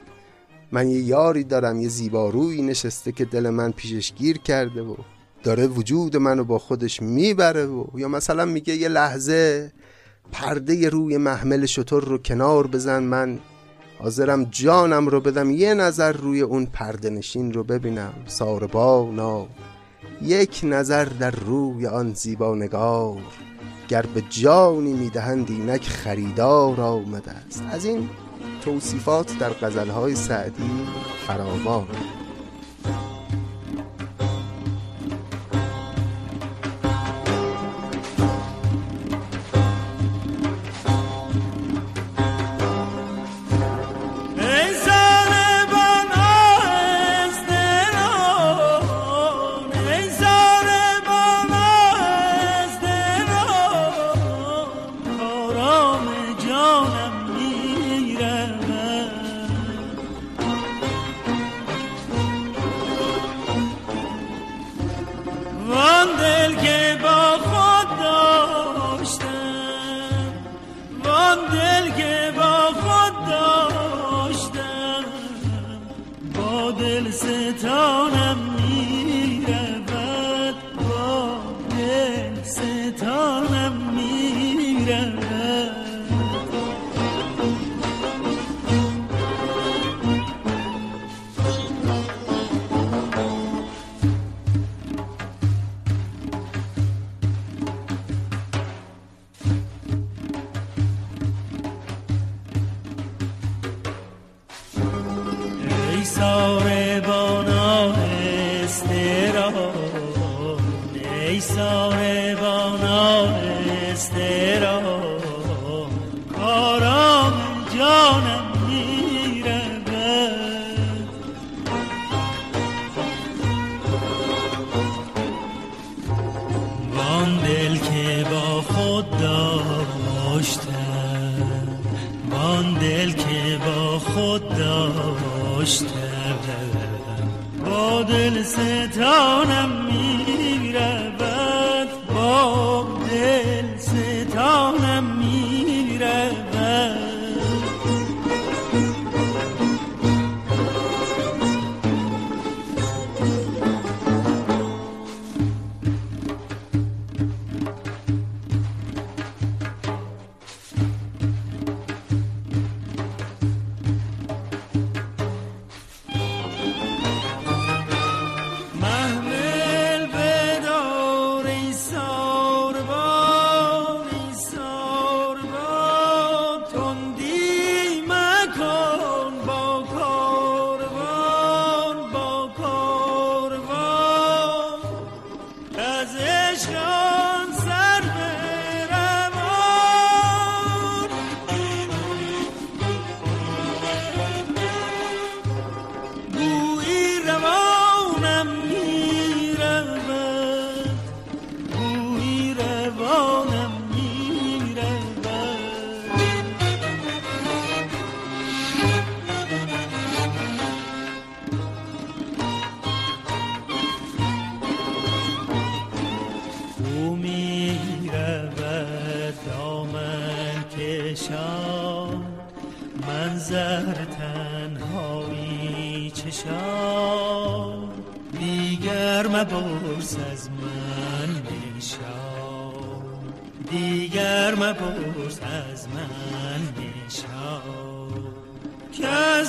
من 0.72 0.89
یه 0.89 1.02
یاری 1.02 1.44
دارم 1.44 1.82
یه 1.82 1.88
زیبارویی 1.88 2.62
نشسته 2.62 3.12
که 3.12 3.26
دل 3.26 3.50
من 3.50 3.72
پیشش 3.72 4.14
گیر 4.14 4.38
کرده 4.38 4.82
و 4.82 4.96
داره 5.44 5.68
وجود 5.68 6.18
منو 6.18 6.44
با 6.44 6.60
خودش 6.60 7.02
می‌بره 7.02 7.66
و 7.66 7.86
یا 7.96 8.08
مثلا 8.08 8.46
میگه 8.46 8.76
یه 8.76 8.88
لحظه 8.88 9.72
پرده 10.32 10.89
روی 10.89 11.18
محمل 11.18 11.66
شطور 11.66 12.04
رو 12.04 12.18
کنار 12.18 12.68
بزن 12.68 13.04
من 13.04 13.39
حاضرم 14.04 14.43
جانم 14.43 15.08
رو 15.08 15.22
بدم 15.22 15.51
یه 15.51 15.74
نظر 15.74 16.12
روی 16.12 16.41
اون 16.41 16.66
پرده 16.66 17.10
نشین 17.10 17.54
رو 17.54 17.64
ببینم. 17.64 18.14
ساربانا 18.26 19.47
یک 20.22 20.62
نظر 20.64 21.06
در 21.06 21.32
روی 21.32 21.88
آن 21.88 22.14
زیبا 22.14 22.56
نگار. 22.56 23.22
گر 23.88 24.01
به 24.01 24.24
جانی 24.30 24.93
می‌دهند 24.93 25.49
اینک 25.49 25.88
خریدار 25.88 26.82
آمده 26.82 27.32
است. 27.32 27.64
از 27.72 27.86
این 27.86 28.10
توصیفات 28.62 29.38
در 29.39 29.49
غزلهای 29.49 30.16
سعدی 30.16 30.88
فراوان. 31.28 31.88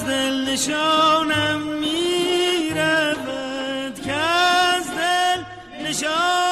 دل 0.07 0.53
نشانم 0.53 1.61
می‌رود 1.81 3.15
که 4.05 4.13
از 4.13 4.87
دل 4.87 5.43
نشانم 5.89 6.45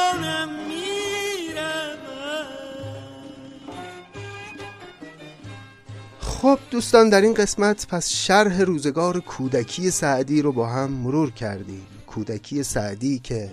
خب 6.43 6.59
دوستان 6.71 7.09
در 7.09 7.21
این 7.21 7.35
قسمت 7.35 7.87
پس 7.87 8.09
شرح 8.11 8.61
روزگار 8.61 9.21
کودکی 9.21 9.91
سعدی 9.91 10.43
رو 10.43 10.53
با 10.53 10.67
هم 10.67 10.91
مرور 10.91 11.31
کردیم. 11.31 11.87
کودکی 12.07 12.63
سعدی 12.63 13.19
که 13.19 13.51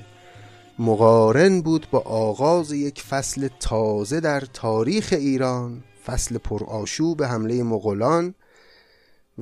مقارن 0.80 1.62
بود 1.62 1.88
با 1.92 2.00
آغاز 2.00 2.72
یک 2.72 3.02
فصل 3.02 3.48
تازه 3.60 4.20
در 4.20 4.40
تاریخ 4.40 5.14
ایران 5.18 5.84
فصل 6.06 6.38
پرآشوب 6.38 7.24
حمله 7.24 7.64
مغولان 7.64 8.34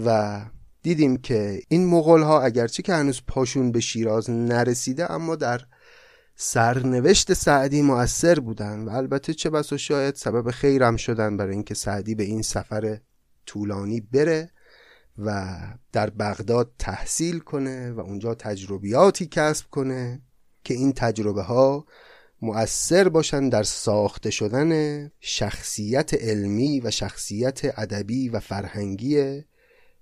و 0.05 0.41
دیدیم 0.81 1.17
که 1.17 1.61
این 1.69 1.85
مغول 1.85 2.21
ها 2.21 2.41
اگرچه 2.41 2.83
که 2.83 2.93
هنوز 2.93 3.21
پاشون 3.27 3.71
به 3.71 3.79
شیراز 3.79 4.29
نرسیده 4.29 5.11
اما 5.11 5.35
در 5.35 5.61
سرنوشت 6.35 7.33
سعدی 7.33 7.81
مؤثر 7.81 8.39
بودن 8.39 8.85
و 8.85 8.89
البته 8.89 9.33
چه 9.33 9.49
بس 9.49 9.73
و 9.73 9.77
شاید 9.77 10.15
سبب 10.15 10.51
خیرم 10.51 10.95
شدن 10.95 11.37
برای 11.37 11.53
اینکه 11.53 11.73
سعدی 11.73 12.15
به 12.15 12.23
این 12.23 12.41
سفر 12.41 12.97
طولانی 13.45 14.01
بره 14.01 14.51
و 15.17 15.57
در 15.91 16.09
بغداد 16.09 16.71
تحصیل 16.79 17.39
کنه 17.39 17.91
و 17.91 17.99
اونجا 17.99 18.35
تجربیاتی 18.35 19.27
کسب 19.27 19.65
کنه 19.69 20.21
که 20.63 20.73
این 20.73 20.93
تجربه 20.93 21.41
ها 21.41 21.85
مؤثر 22.41 23.09
باشن 23.09 23.49
در 23.49 23.63
ساخته 23.63 24.29
شدن 24.29 24.71
شخصیت 25.19 26.13
علمی 26.13 26.79
و 26.79 26.91
شخصیت 26.91 27.79
ادبی 27.79 28.29
و 28.29 28.39
فرهنگی 28.39 29.43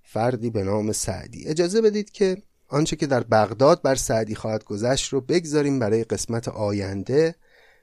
فردی 0.05 0.49
به 0.49 0.63
نام 0.63 0.91
سعدی. 0.91 1.47
اجازه 1.47 1.81
بدید 1.81 2.11
که 2.11 2.37
آنچه 2.67 2.95
که 2.95 3.07
در 3.07 3.23
بغداد 3.23 3.81
بر 3.81 3.95
سعدی 3.95 4.35
خواهد 4.35 4.63
گذشت 4.63 5.13
رو 5.13 5.21
بگذاریم 5.21 5.79
برای 5.79 6.03
قسمت 6.03 6.47
آینده 6.47 7.35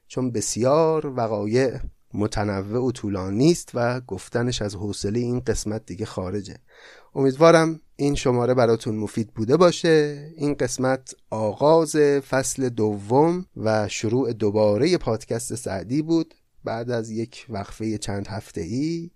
چون 0.08 0.30
بسیار 0.30 1.06
وقایع 1.06 1.78
متنوع 2.14 2.84
و 2.84 2.92
طولانی 2.92 3.50
است 3.50 3.70
و 3.74 4.00
گفتنش 4.00 4.62
از 4.62 4.74
حوصله 4.74 5.20
این 5.20 5.40
قسمت 5.40 5.86
دیگه 5.86 6.06
خارجه. 6.06 6.56
امیدوارم 7.14 7.80
این 7.96 8.14
شماره 8.14 8.54
براتون 8.54 8.96
مفید 8.96 9.34
بوده 9.34 9.56
باشه. 9.56 10.28
این 10.36 10.54
قسمت 10.54 11.14
آغاز 11.30 11.96
فصل 11.96 12.68
دوم 12.68 13.46
و 13.56 13.88
شروع 13.88 14.32
دوباره 14.32 14.98
پادکست 14.98 15.54
سعدی 15.54 16.02
بود. 16.02 16.34
بعد 16.64 16.90
از 16.90 17.10
یک 17.10 17.46
وقفه 17.48 17.98
چند 17.98 18.26
هفته 18.26 18.60
ای 18.60 19.10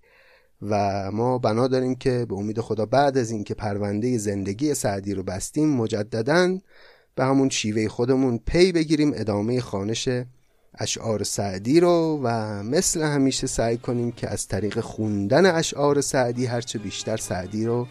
و 0.63 1.11
ما 1.11 1.39
بنا 1.39 1.69
داریم 1.69 1.95
که 1.95 2.27
به 2.29 2.35
امید 2.35 2.61
خدا 2.61 2.87
بعد 2.87 3.19
از 3.19 3.31
اینکه 3.31 3.55
پرونده 3.55 4.19
زندگی 4.19 4.75
سعدی 4.75 5.15
رو 5.15 5.23
بستیم 5.23 5.69
مجددا 5.69 6.59
به 7.15 7.25
همون 7.25 7.49
شیوه 7.49 7.89
خودمون 7.89 8.41
پی 8.47 8.73
بگیریم 8.73 9.13
ادامه 9.15 9.61
خانش 9.61 10.09
اشعار 10.79 11.23
سعدی 11.23 11.81
رو 11.81 12.21
و 12.23 12.63
مثل 12.63 13.03
همیشه 13.03 13.47
سعی 13.47 13.77
کنیم 13.77 14.13
که 14.13 14.29
از 14.29 14.49
طریق 14.49 14.81
خوندن 14.81 15.47
اشعار 15.47 16.01
سعدی 16.01 16.47
هرچه 16.47 16.79
بیشتر 16.79 17.17
سعدی 17.17 17.67
رو 17.67 17.87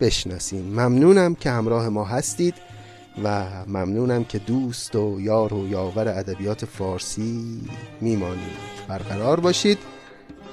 بشناسیم. 0.00 0.64
ممنونم 0.64 1.34
که 1.34 1.50
همراه 1.50 1.88
ما 1.88 2.04
هستید 2.04 2.54
و 3.24 3.44
ممنونم 3.66 4.24
که 4.24 4.38
دوست 4.38 4.96
و 4.96 5.20
یار 5.20 5.54
و 5.54 5.68
یاور 5.68 6.08
ادبیات 6.08 6.64
فارسی 6.64 7.60
میمانید. 8.00 8.76
برقرار 8.88 9.40
باشید. 9.40 9.78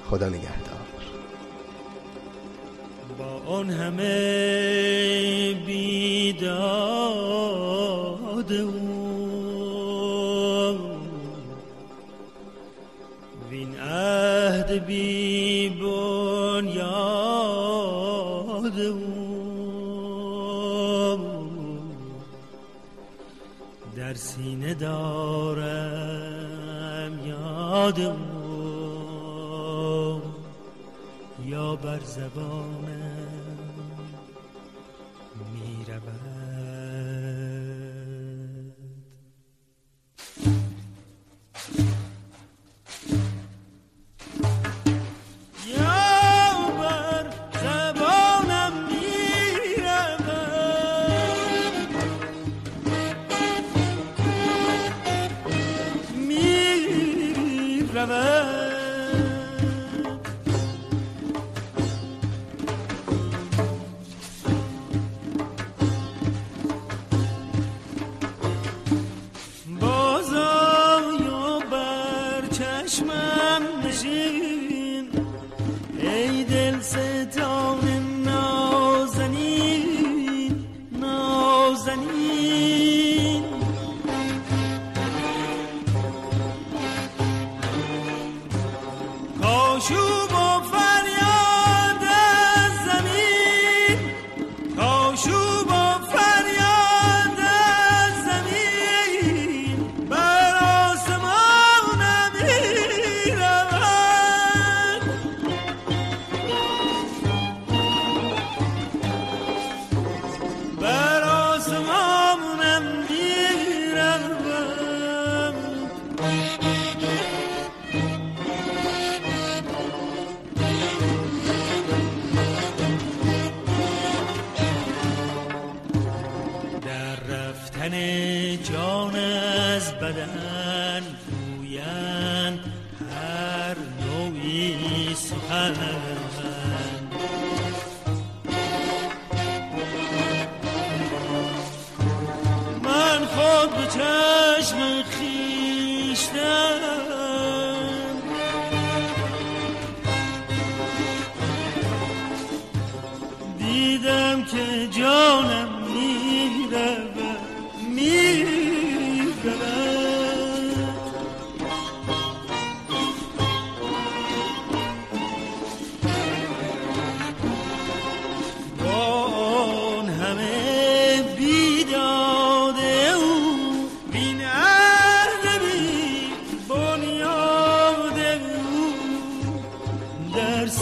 خدا 0.10 0.30
نگهدار. 0.30 0.73
اون 3.54 3.70
همه 3.70 5.54
بیداد 5.66 6.52
وین 13.52 13.80
عهد 13.80 14.86
بی 14.86 15.70
بنیاد 15.70 16.04
در 23.96 24.14
سینه 24.14 24.74
دارم 24.74 26.00
یاد 27.28 28.00
یا 31.46 31.76
بر 31.76 32.00
زبانم 32.00 32.73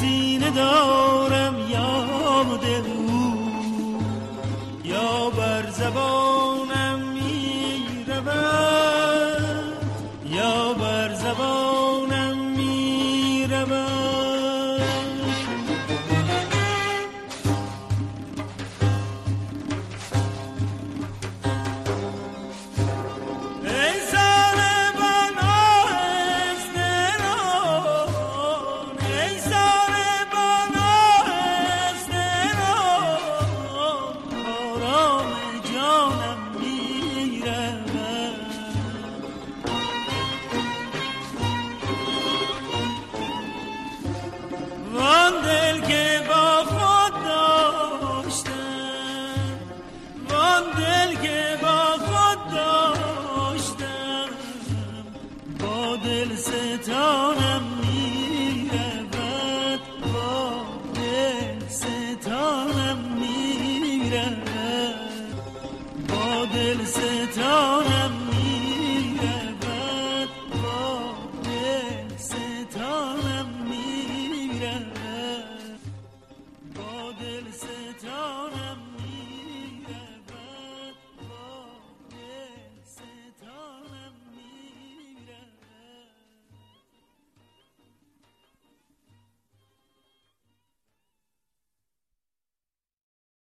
سینه 0.02 0.52
دارم 0.52 1.56
یاد 1.70 2.64